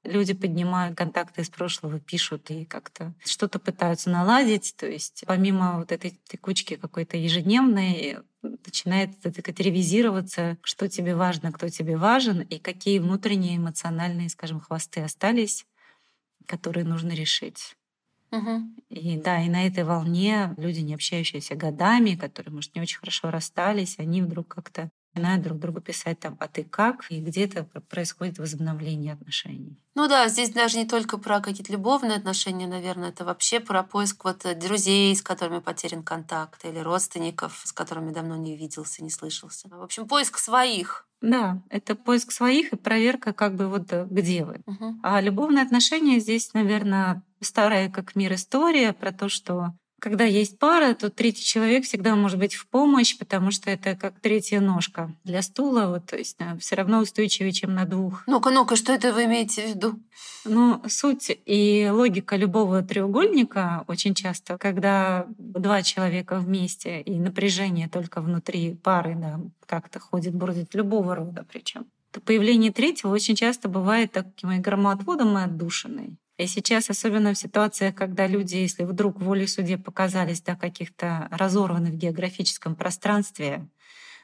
люди 0.03 0.33
поднимают 0.33 0.97
контакты 0.97 1.41
из 1.41 1.49
прошлого, 1.49 1.99
пишут 1.99 2.49
и 2.49 2.65
как-то 2.65 3.13
что-то 3.23 3.59
пытаются 3.59 4.09
наладить. 4.09 4.75
То 4.77 4.87
есть 4.87 5.23
помимо 5.27 5.79
вот 5.79 5.91
этой 5.91 6.19
текучки 6.25 6.75
какой-то 6.75 7.17
ежедневной, 7.17 8.17
начинает 8.41 9.23
это 9.23 9.63
ревизироваться, 9.63 10.57
что 10.63 10.89
тебе 10.89 11.15
важно, 11.15 11.51
кто 11.51 11.69
тебе 11.69 11.97
важен, 11.97 12.41
и 12.41 12.57
какие 12.57 12.99
внутренние 12.99 13.57
эмоциональные, 13.57 14.29
скажем, 14.29 14.59
хвосты 14.59 15.01
остались, 15.01 15.65
которые 16.47 16.85
нужно 16.85 17.11
решить. 17.11 17.75
Угу. 18.31 18.61
И 18.89 19.17
да, 19.17 19.43
и 19.43 19.49
на 19.49 19.67
этой 19.67 19.83
волне 19.83 20.55
люди, 20.57 20.79
не 20.79 20.95
общающиеся 20.95 21.55
годами, 21.55 22.15
которые, 22.15 22.53
может, 22.53 22.73
не 22.75 22.81
очень 22.81 22.97
хорошо 22.97 23.29
расстались, 23.29 23.99
они 23.99 24.21
вдруг 24.21 24.47
как-то 24.47 24.89
начинают 25.13 25.43
друг 25.43 25.59
другу 25.59 25.81
писать 25.81 26.19
там 26.19 26.37
«а 26.39 26.47
ты 26.47 26.63
как?» 26.63 27.05
и 27.09 27.21
где-то 27.21 27.65
происходит 27.89 28.39
возобновление 28.39 29.13
отношений. 29.13 29.77
Ну 29.95 30.07
да, 30.07 30.27
здесь 30.29 30.51
даже 30.51 30.77
не 30.77 30.85
только 30.85 31.17
про 31.17 31.41
какие-то 31.41 31.71
любовные 31.71 32.17
отношения, 32.17 32.67
наверное, 32.67 33.09
это 33.09 33.25
вообще 33.25 33.59
про 33.59 33.83
поиск 33.83 34.23
вот 34.23 34.45
друзей, 34.57 35.15
с 35.15 35.21
которыми 35.21 35.59
потерян 35.59 36.03
контакт, 36.03 36.63
или 36.65 36.79
родственников, 36.79 37.61
с 37.65 37.73
которыми 37.73 38.11
давно 38.11 38.37
не 38.37 38.55
виделся, 38.55 39.03
не 39.03 39.09
слышался. 39.09 39.67
В 39.69 39.83
общем, 39.83 40.07
поиск 40.07 40.37
своих. 40.37 41.07
Да, 41.21 41.61
это 41.69 41.95
поиск 41.95 42.31
своих 42.31 42.73
и 42.73 42.77
проверка 42.77 43.31
как 43.31 43.55
бы 43.55 43.67
вот 43.67 43.93
э, 43.93 44.07
где 44.09 44.43
вы. 44.43 44.61
Угу. 44.65 45.01
А 45.03 45.21
любовные 45.21 45.63
отношения 45.63 46.19
здесь, 46.19 46.53
наверное, 46.53 47.21
старая 47.41 47.89
как 47.89 48.15
мир 48.15 48.33
история 48.33 48.91
про 48.93 49.11
то, 49.11 49.29
что 49.29 49.73
когда 50.01 50.23
есть 50.25 50.57
пара, 50.57 50.95
то 50.95 51.11
третий 51.11 51.43
человек 51.43 51.85
всегда 51.85 52.15
может 52.15 52.39
быть 52.39 52.55
в 52.55 52.67
помощь, 52.67 53.15
потому 53.17 53.51
что 53.51 53.69
это 53.69 53.95
как 53.95 54.19
третья 54.19 54.59
ножка 54.59 55.15
для 55.23 55.43
стула, 55.43 55.85
вот, 55.87 56.07
то 56.07 56.17
есть 56.17 56.37
да, 56.39 56.57
все 56.59 56.75
равно 56.75 56.99
устойчивее, 56.99 57.51
чем 57.51 57.75
на 57.75 57.85
двух. 57.85 58.23
Ну-ка, 58.25 58.49
ну-ка, 58.49 58.75
что 58.75 58.91
это 58.91 59.13
вы 59.13 59.25
имеете 59.25 59.63
в 59.63 59.69
виду? 59.69 59.99
Ну, 60.43 60.81
суть 60.89 61.37
и 61.45 61.87
логика 61.91 62.35
любого 62.35 62.81
треугольника 62.81 63.85
очень 63.87 64.15
часто, 64.15 64.57
когда 64.57 65.27
два 65.37 65.83
человека 65.83 66.39
вместе 66.39 66.99
и 66.99 67.19
напряжение 67.19 67.87
только 67.87 68.21
внутри 68.21 68.73
пары, 68.73 69.15
да, 69.15 69.39
как-то 69.67 69.99
ходит, 69.99 70.33
бродит 70.33 70.73
любого 70.73 71.15
рода 71.15 71.45
причем, 71.47 71.85
то 72.11 72.19
появление 72.21 72.71
третьего 72.71 73.11
очень 73.11 73.35
часто 73.35 73.69
бывает 73.69 74.13
таким 74.13 74.51
и 74.51 74.57
громоотводом, 74.57 75.37
и 75.37 75.43
отдушиной. 75.43 76.17
И 76.41 76.47
сейчас, 76.47 76.89
особенно 76.89 77.35
в 77.35 77.37
ситуациях, 77.37 77.93
когда 77.93 78.25
люди, 78.25 78.55
если 78.55 78.83
вдруг 78.83 79.21
волей 79.21 79.45
суде 79.45 79.77
показались 79.77 80.41
да, 80.41 80.55
каких-то 80.55 81.27
разорваны 81.29 81.91
в 81.91 81.95
географическом 81.95 82.75
пространстве, 82.75 83.67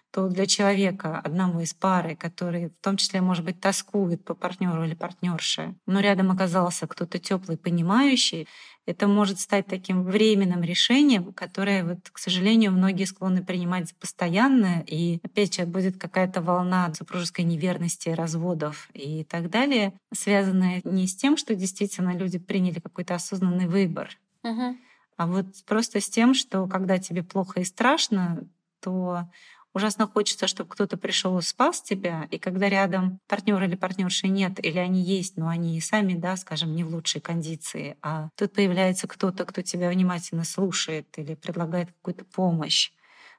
то 0.10 0.28
для 0.28 0.48
человека, 0.48 1.20
одного 1.20 1.62
из 1.62 1.76
пары, 1.76 2.16
который 2.16 2.70
в 2.70 2.84
том 2.84 2.98
числе, 2.98 3.22
может 3.22 3.46
быть, 3.46 3.62
тоскует 3.62 4.26
по 4.26 4.34
партнеру 4.34 4.84
или 4.84 4.96
партнерше, 4.96 5.76
но 5.86 6.00
рядом 6.00 6.32
оказался 6.32 6.88
кто-то 6.88 7.20
теплый, 7.20 7.56
понимающий, 7.56 8.48
это 8.88 9.08
может 9.08 9.40
стать 9.40 9.68
таким 9.68 10.04
временным 10.04 10.64
решением, 10.64 11.34
которое, 11.34 11.84
вот, 11.84 12.10
к 12.10 12.18
сожалению, 12.18 12.72
многие 12.72 13.04
склонны 13.04 13.44
принимать 13.44 13.90
за 13.90 13.96
постоянное. 13.96 14.84
И 14.88 15.20
опять 15.24 15.56
же, 15.56 15.66
будет 15.66 15.98
какая-то 15.98 16.42
волна 16.42 16.92
супружеской 16.94 17.44
неверности, 17.44 18.10
разводов 18.10 18.90
и 18.94 19.26
так 19.26 19.50
далее, 19.50 19.94
связанная 20.14 20.82
не 20.86 21.06
с 21.06 21.16
тем, 21.16 21.36
что 21.36 21.54
действительно 21.54 22.18
люди 22.18 22.40
приняли 22.40 22.80
какой-то 22.80 23.16
осознанный 23.16 23.68
выбор, 23.68 24.10
угу. 24.44 24.78
а 25.18 25.28
вот 25.28 25.48
просто 25.66 26.00
с 26.00 26.10
тем, 26.10 26.34
что 26.34 26.66
когда 26.68 26.98
тебе 26.98 27.24
плохо 27.24 27.60
и 27.60 27.66
страшно, 27.66 28.48
то 28.82 29.30
ужасно 29.74 30.08
хочется, 30.08 30.48
чтобы 30.48 30.70
кто-то 30.70 30.98
пришел 30.98 31.38
и 31.38 31.42
спас 31.42 31.82
тебя, 31.82 32.28
и 32.32 32.38
когда 32.38 32.68
рядом 32.68 33.20
партнер 33.28 33.62
или 33.64 33.76
партнерши 33.76 34.28
нет, 34.28 34.64
или 34.64 34.80
они 34.80 35.02
есть, 35.02 35.38
но 35.38 35.48
они 35.48 35.78
и 35.78 35.82
сами, 35.82 36.14
да, 36.14 36.36
скажем, 36.36 36.76
не 36.76 36.84
в 36.84 36.90
лучшей 36.90 37.22
кондиции, 37.22 37.96
а 38.02 38.30
тут 38.36 38.54
появляется 38.54 39.08
кто-то, 39.08 39.46
кто 39.46 39.62
тебя 39.62 39.90
внимательно 39.90 40.44
слушает 40.44 41.08
или 41.18 41.36
предлагает 41.36 41.90
какую-то 41.92 42.26
помощь. 42.26 42.92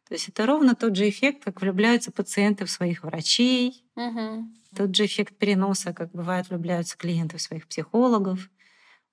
То 0.09 0.14
есть 0.14 0.29
это 0.29 0.46
ровно 0.46 0.74
тот 0.74 0.96
же 0.96 1.09
эффект, 1.09 1.44
как 1.44 1.61
влюбляются 1.61 2.11
пациенты 2.11 2.64
в 2.64 2.70
своих 2.70 3.03
врачей, 3.03 3.85
угу. 3.94 4.48
тот 4.74 4.96
же 4.96 5.05
эффект 5.05 5.37
переноса, 5.37 5.92
как 5.92 6.12
бывает 6.12 6.48
влюбляются 6.48 6.96
клиенты 6.96 7.37
в 7.37 7.42
своих 7.42 7.66
психологов 7.66 8.48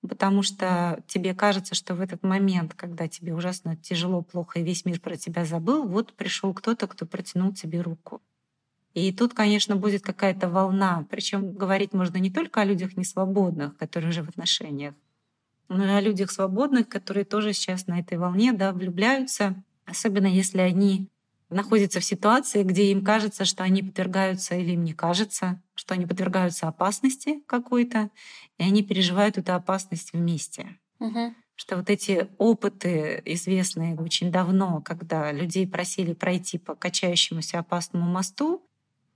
потому 0.08 0.44
что 0.44 1.04
тебе 1.08 1.34
кажется, 1.34 1.76
что 1.76 1.96
в 1.96 2.02
этот 2.02 2.24
момент, 2.24 2.74
когда 2.74 3.08
тебе 3.08 3.34
ужасно 3.34 3.76
тяжело, 3.76 4.22
плохо, 4.22 4.60
и 4.60 4.64
весь 4.64 4.86
мир 4.86 5.00
про 5.00 5.16
тебя 5.16 5.46
забыл, 5.46 5.88
вот 5.88 6.14
пришел 6.14 6.54
кто-то, 6.54 6.88
кто 6.88 7.06
протянул 7.06 7.54
тебе 7.54 7.82
руку. 7.82 8.22
И 8.94 9.12
тут, 9.12 9.34
конечно, 9.34 9.76
будет 9.76 10.02
какая-то 10.02 10.50
волна. 10.50 11.06
Причем 11.10 11.54
говорить 11.54 11.94
можно 11.94 12.18
не 12.18 12.32
только 12.32 12.62
о 12.62 12.66
людях 12.66 12.96
несвободных, 12.96 13.76
которые 13.78 14.10
уже 14.10 14.24
в 14.24 14.30
отношениях, 14.30 14.96
но 15.68 15.84
и 15.84 15.90
о 15.90 16.02
людях 16.02 16.32
свободных, 16.32 16.88
которые 16.88 17.26
тоже 17.26 17.54
сейчас 17.54 17.88
на 17.88 18.00
этой 18.00 18.18
волне 18.18 18.54
да, 18.54 18.72
влюбляются, 18.72 19.56
особенно 19.86 20.28
если 20.28 20.60
они 20.60 21.10
находятся 21.50 22.00
в 22.00 22.06
ситуации, 22.06 22.64
где 22.64 22.92
им 22.92 23.04
кажется, 23.04 23.46
что 23.46 23.64
они 23.64 23.84
подвергаются, 23.84 24.56
или 24.56 24.72
им 24.72 24.84
не 24.84 24.94
кажется, 24.94 25.62
что 25.76 25.94
они 25.94 26.06
подвергаются 26.06 26.68
опасности 26.68 27.42
какой-то, 27.48 28.10
и 28.58 28.64
они 28.64 28.84
переживают 28.84 29.38
эту 29.38 29.54
опасность 29.54 30.14
вместе. 30.14 30.78
Угу. 31.00 31.34
Что 31.56 31.78
вот 31.78 31.90
эти 31.90 32.28
опыты, 32.38 33.22
известные 33.26 33.96
очень 33.96 34.32
давно, 34.32 34.82
когда 34.82 35.32
людей 35.32 35.68
просили 35.68 36.14
пройти 36.14 36.58
по 36.58 36.76
качающемуся 36.76 37.60
опасному 37.60 38.10
мосту, 38.12 38.62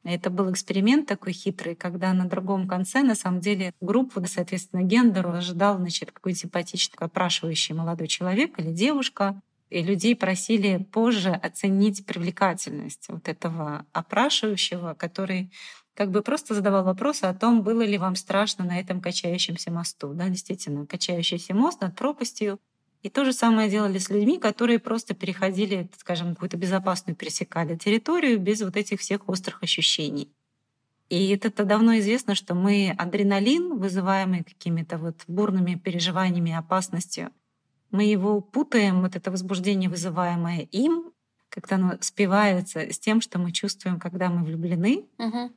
это 0.04 0.30
был 0.30 0.50
эксперимент 0.50 1.08
такой 1.08 1.34
хитрый, 1.34 1.76
когда 1.76 2.14
на 2.14 2.26
другом 2.26 2.68
конце, 2.68 3.04
на 3.04 3.16
самом 3.16 3.42
деле, 3.42 3.74
группу, 3.82 4.24
соответственно, 4.26 4.82
гендеру 4.82 5.32
ожидал 5.32 5.78
значит, 5.78 6.12
какой-то 6.12 6.40
симпатичный, 6.40 6.96
опрашивающий 7.00 7.76
молодой 7.76 8.08
человек 8.08 8.58
или 8.60 8.72
девушка, 8.72 9.42
и 9.70 9.84
людей 9.84 10.16
просили 10.16 10.78
позже 10.78 11.30
оценить 11.30 12.06
привлекательность 12.06 13.06
вот 13.10 13.28
этого 13.28 13.86
опрашивающего, 13.94 14.96
который 14.96 15.52
как 15.94 16.12
бы 16.12 16.22
просто 16.22 16.54
задавал 16.54 16.84
вопросы 16.84 17.26
о 17.26 17.34
том, 17.34 17.62
было 17.62 17.82
ли 17.82 17.98
вам 17.98 18.16
страшно 18.16 18.66
на 18.66 18.80
этом 18.80 19.02
качающемся 19.02 19.70
мосту. 19.70 20.14
Да, 20.14 20.30
действительно, 20.30 20.86
качающийся 20.86 21.54
мост 21.54 21.82
над 21.82 21.96
пропастью. 21.96 22.60
И 23.02 23.10
то 23.10 23.24
же 23.24 23.32
самое 23.32 23.70
делали 23.70 23.98
с 23.98 24.10
людьми, 24.10 24.40
которые 24.40 24.80
просто 24.80 25.14
переходили, 25.14 25.90
скажем, 25.98 26.34
какую-то 26.34 26.58
безопасную, 26.58 27.16
пересекали 27.16 27.78
территорию 27.78 28.40
без 28.40 28.62
вот 28.62 28.76
этих 28.76 29.00
всех 29.00 29.30
острых 29.30 29.64
ощущений. 29.64 30.32
И 31.10 31.30
это 31.30 31.66
давно 31.66 31.98
известно, 32.00 32.36
что 32.36 32.56
мы 32.56 32.94
адреналин, 32.98 33.78
вызываемый 33.78 34.44
какими-то 34.44 34.98
вот 34.98 35.24
бурными 35.28 35.76
переживаниями, 35.76 36.54
опасностью, 36.54 37.32
мы 37.92 38.04
его 38.04 38.42
путаем, 38.42 39.02
вот 39.02 39.16
это 39.16 39.32
возбуждение, 39.32 39.90
вызываемое 39.90 40.62
им, 40.72 41.12
как-то 41.50 41.76
оно 41.76 41.94
спивается 42.02 42.80
с 42.92 43.00
тем, 43.00 43.22
что 43.22 43.40
мы 43.40 43.52
чувствуем, 43.52 44.00
когда 44.00 44.30
мы 44.30 44.44
влюблены, 44.44 45.08
угу. 45.18 45.52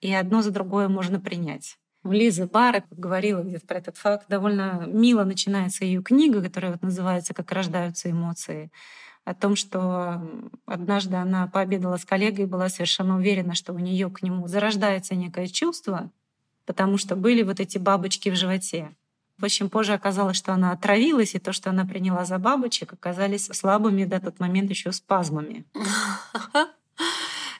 и 0.00 0.12
одно 0.12 0.42
за 0.42 0.50
другое 0.50 0.88
можно 0.88 1.18
принять. 1.18 1.78
У 2.02 2.12
Лизы 2.12 2.46
Барретт 2.46 2.86
говорила 2.90 3.42
где-то 3.42 3.66
про 3.66 3.78
этот 3.78 3.96
факт. 3.98 4.26
Довольно 4.28 4.84
мило 4.86 5.24
начинается 5.24 5.84
ее 5.84 6.02
книга, 6.02 6.42
которая 6.42 6.72
вот 6.72 6.82
называется 6.82 7.34
«Как 7.34 7.52
рождаются 7.52 8.10
эмоции», 8.10 8.70
о 9.24 9.34
том, 9.34 9.54
что 9.54 10.22
однажды 10.64 11.16
она 11.16 11.46
пообедала 11.46 11.98
с 11.98 12.06
коллегой 12.06 12.46
и 12.46 12.48
была 12.48 12.70
совершенно 12.70 13.16
уверена, 13.16 13.54
что 13.54 13.74
у 13.74 13.78
нее 13.78 14.10
к 14.10 14.22
нему 14.22 14.48
зарождается 14.48 15.14
некое 15.14 15.46
чувство, 15.46 16.10
потому 16.64 16.96
что 16.96 17.16
были 17.16 17.42
вот 17.42 17.60
эти 17.60 17.76
бабочки 17.76 18.30
в 18.30 18.34
животе. 18.34 18.96
В 19.40 19.44
общем, 19.44 19.70
позже 19.70 19.94
оказалось, 19.94 20.36
что 20.36 20.52
она 20.52 20.72
отравилась, 20.72 21.34
и 21.34 21.38
то, 21.38 21.52
что 21.52 21.70
она 21.70 21.86
приняла 21.86 22.24
за 22.24 22.38
бабочек, 22.38 22.92
оказались 22.92 23.46
слабыми 23.46 24.04
до 24.04 24.20
тот 24.20 24.38
момент 24.38 24.70
еще 24.70 24.92
спазмами. 24.92 25.64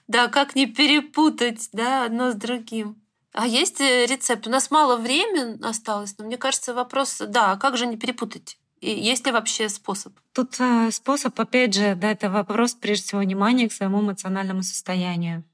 Да, 0.09 0.27
как 0.27 0.57
не 0.57 0.67
перепутать, 0.67 1.69
да, 1.73 2.05
одно 2.05 2.33
с 2.33 2.35
другим. 2.35 2.97
А 3.33 3.47
есть 3.47 3.81
э, 3.81 4.07
рецепт? 4.07 4.45
У 4.49 4.51
нас 4.51 4.69
мало 4.73 4.97
времени 4.97 5.65
осталось, 5.65 6.19
но 6.19 6.25
мне 6.25 6.37
кажется, 6.37 6.75
вопрос, 6.75 7.23
да, 7.29 7.53
а 7.53 7.57
как 7.57 7.77
же 7.77 7.87
не 7.87 7.97
перепутать? 7.97 8.59
И 8.81 8.91
есть 8.91 9.25
ли 9.27 9.31
вообще 9.31 9.69
способ? 9.69 10.13
Тут 10.33 10.57
э, 10.59 10.91
способ, 10.91 11.39
опять 11.39 11.75
же, 11.75 11.95
да, 11.95 12.11
это 12.11 12.29
вопрос, 12.29 12.75
прежде 12.75 13.05
всего, 13.05 13.21
внимания 13.21 13.69
к 13.69 13.73
своему 13.73 14.01
эмоциональному 14.01 14.65
состоянию. 14.65 15.45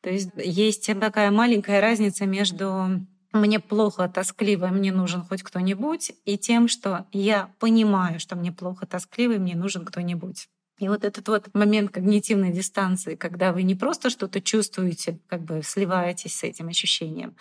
То 0.00 0.08
есть 0.08 0.30
есть 0.36 0.90
такая 0.98 1.30
маленькая 1.30 1.82
разница 1.82 2.24
между 2.24 3.04
мне 3.34 3.60
плохо, 3.60 4.08
тоскливо, 4.08 4.68
мне 4.68 4.92
нужен 4.92 5.22
хоть 5.22 5.42
кто-нибудь, 5.42 6.12
и 6.24 6.38
тем, 6.38 6.68
что 6.68 7.06
я 7.12 7.50
понимаю, 7.58 8.20
что 8.20 8.36
мне 8.36 8.52
плохо, 8.52 8.86
тоскливо, 8.86 9.32
и 9.32 9.38
мне 9.38 9.56
нужен 9.56 9.84
кто-нибудь. 9.84 10.48
И 10.78 10.88
вот 10.88 11.04
этот 11.04 11.28
вот 11.28 11.54
момент 11.54 11.90
когнитивной 11.90 12.52
дистанции, 12.52 13.14
когда 13.14 13.52
вы 13.52 13.62
не 13.62 13.74
просто 13.74 14.10
что-то 14.10 14.40
чувствуете, 14.40 15.20
как 15.28 15.42
бы 15.42 15.62
сливаетесь 15.62 16.36
с 16.36 16.42
этим 16.42 16.68
ощущением, 16.68 17.36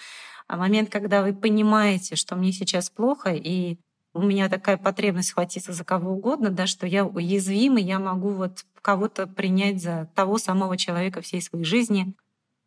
а 0.47 0.57
момент, 0.57 0.89
когда 0.89 1.23
вы 1.23 1.33
понимаете, 1.33 2.15
что 2.15 2.35
мне 2.35 2.51
сейчас 2.51 2.89
плохо, 2.89 3.31
и 3.33 3.77
у 4.13 4.21
меня 4.21 4.49
такая 4.49 4.77
потребность 4.77 5.29
схватиться 5.29 5.73
за 5.73 5.83
кого 5.83 6.11
угодно, 6.11 6.49
да, 6.49 6.67
что 6.67 6.85
я 6.85 7.05
уязвима, 7.05 7.79
я 7.79 7.99
могу 7.99 8.29
вот 8.29 8.65
кого-то 8.81 9.25
принять 9.25 9.81
за 9.81 10.09
того 10.15 10.37
самого 10.37 10.77
человека 10.77 11.21
всей 11.21 11.41
своей 11.41 11.65
жизни, 11.65 12.13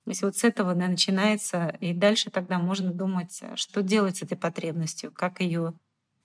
если 0.06 0.24
вот 0.24 0.36
с 0.36 0.44
этого 0.44 0.74
да, 0.74 0.88
начинается, 0.88 1.76
и 1.80 1.92
дальше 1.92 2.30
тогда 2.30 2.58
можно 2.58 2.92
думать, 2.92 3.38
э, 3.42 3.56
что 3.56 3.82
делать 3.82 4.18
с 4.18 4.22
этой 4.22 4.36
потребностью, 4.36 5.12
как 5.12 5.40
ее 5.40 5.74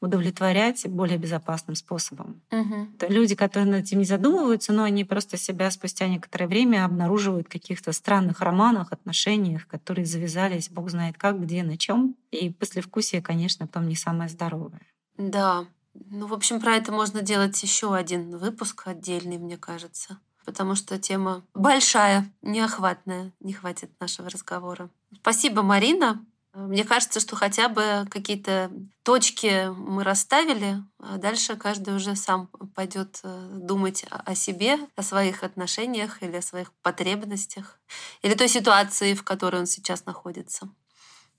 удовлетворять 0.02 0.88
более 0.90 1.18
безопасным 1.18 1.76
способом. 1.76 2.42
Угу. 2.52 2.88
То 3.00 3.08
люди, 3.08 3.36
которые 3.36 3.70
над 3.70 3.84
этим 3.84 4.00
не 4.00 4.06
задумываются, 4.06 4.74
но 4.74 4.84
они 4.84 5.06
просто 5.06 5.38
себя 5.38 5.70
спустя 5.70 6.08
некоторое 6.08 6.48
время 6.48 6.86
обнаруживают 6.86 7.48
в 7.48 7.52
каких-то 7.52 7.92
странных 7.92 8.42
романах, 8.42 8.92
отношениях, 8.92 9.68
которые 9.68 10.06
завязались, 10.06 10.70
бог 10.70 10.90
знает 10.90 11.18
как, 11.18 11.40
где, 11.40 11.62
на 11.64 11.78
чем. 11.78 12.16
И 12.32 12.50
послевкусие, 12.50 13.22
конечно, 13.22 13.68
потом 13.68 13.88
не 13.88 13.96
самое 13.96 14.28
здоровое. 14.28 14.82
Да. 15.18 15.66
Ну, 15.94 16.26
в 16.26 16.34
общем, 16.34 16.60
про 16.60 16.78
это 16.78 16.92
можно 16.92 17.22
делать 17.22 17.62
еще 17.62 17.94
один 17.94 18.38
выпуск 18.38 18.88
отдельный, 18.88 19.38
мне 19.38 19.58
кажется. 19.58 20.18
Потому 20.46 20.76
что 20.76 20.98
тема 21.00 21.44
большая, 21.54 22.32
неохватная, 22.42 23.32
не 23.40 23.54
хватит 23.54 23.92
нашего 24.00 24.30
разговора. 24.30 24.90
Спасибо, 25.22 25.62
Марина. 25.62 26.24
Мне 26.54 26.84
кажется, 26.84 27.22
что 27.22 27.38
хотя 27.38 27.70
бы 27.70 28.06
какие-то 28.10 28.72
точки 29.04 29.70
мы 29.70 30.04
расставили, 30.04 30.84
а 31.00 31.18
дальше 31.18 31.56
каждый 31.56 31.96
уже 31.96 32.18
сам 32.18 32.48
пойдет 32.76 33.22
э, 33.24 33.50
думать 33.54 34.04
о 34.10 34.36
себе, 34.36 34.78
о 34.98 35.02
своих 35.02 35.44
отношениях 35.44 36.22
или 36.22 36.36
о 36.36 36.42
своих 36.42 36.74
потребностях, 36.82 37.80
или 38.22 38.34
той 38.34 38.50
ситуации, 38.50 39.14
в 39.14 39.24
которой 39.24 39.62
он 39.62 39.66
сейчас 39.66 40.06
находится. 40.06 40.70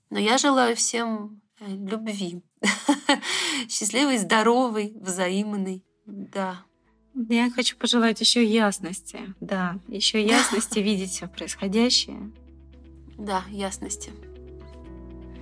Но 0.08 0.18
я 0.18 0.38
желаю 0.38 0.76
всем 0.76 1.42
э, 1.60 1.66
любви, 1.68 2.42
счастливой, 3.68 4.16
здоровой, 4.16 4.94
взаимной. 4.98 5.84
Да. 6.06 6.64
Я 7.14 7.50
хочу 7.50 7.76
пожелать 7.76 8.20
еще 8.20 8.44
ясности, 8.44 9.20
да, 9.40 9.78
еще 9.88 10.22
ясности 10.26 10.78
видеть 10.78 11.10
все 11.10 11.26
происходящее. 11.28 12.30
Да, 13.18 13.44
ясности. 13.50 14.12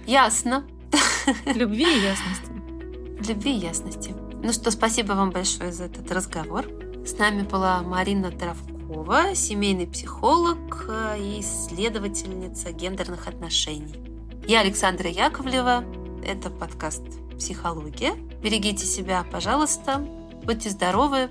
Ясно. 0.07 0.67
Любви 1.47 1.85
и 1.85 2.03
ясности. 2.03 3.29
Любви 3.29 3.53
и 3.53 3.61
ясности. 3.61 4.15
Ну 4.43 4.53
что, 4.53 4.71
спасибо 4.71 5.13
вам 5.13 5.31
большое 5.31 5.73
за 5.73 5.85
этот 5.85 6.11
разговор. 6.11 6.67
С 7.07 7.17
нами 7.19 7.43
была 7.43 7.83
Марина 7.83 8.31
Травкова, 8.31 9.35
семейный 9.35 9.87
психолог 9.87 10.89
и 11.19 11.41
исследовательница 11.41 12.73
гендерных 12.73 13.29
отношений. 13.29 13.95
Я 14.47 14.61
Александра 14.61 15.09
Яковлева. 15.09 15.85
Это 16.27 16.51
подкаст 16.51 17.03
«Психология». 17.39 18.15
Берегите 18.43 18.85
себя, 18.85 19.25
пожалуйста. 19.31 19.99
Будьте 20.45 20.71
здоровы. 20.71 21.31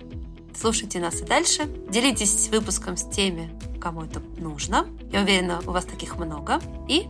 Слушайте 0.60 1.00
нас 1.00 1.22
и 1.22 1.26
дальше. 1.26 1.69
Делитесь 1.89 2.50
выпуском 2.50 2.98
с 2.98 3.04
теми, 3.04 3.50
кому 3.80 4.04
это 4.04 4.22
нужно. 4.38 4.88
Я 5.12 5.22
уверена, 5.22 5.62
у 5.65 5.72
вас 5.72 5.86
таких 5.86 6.17
много. 6.17 6.60
И 6.88 7.08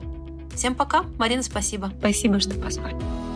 Всем 0.59 0.75
пока. 0.75 1.05
Марина, 1.17 1.41
спасибо. 1.41 1.91
Спасибо, 1.99 2.39
что 2.39 2.53
позвали. 2.59 3.28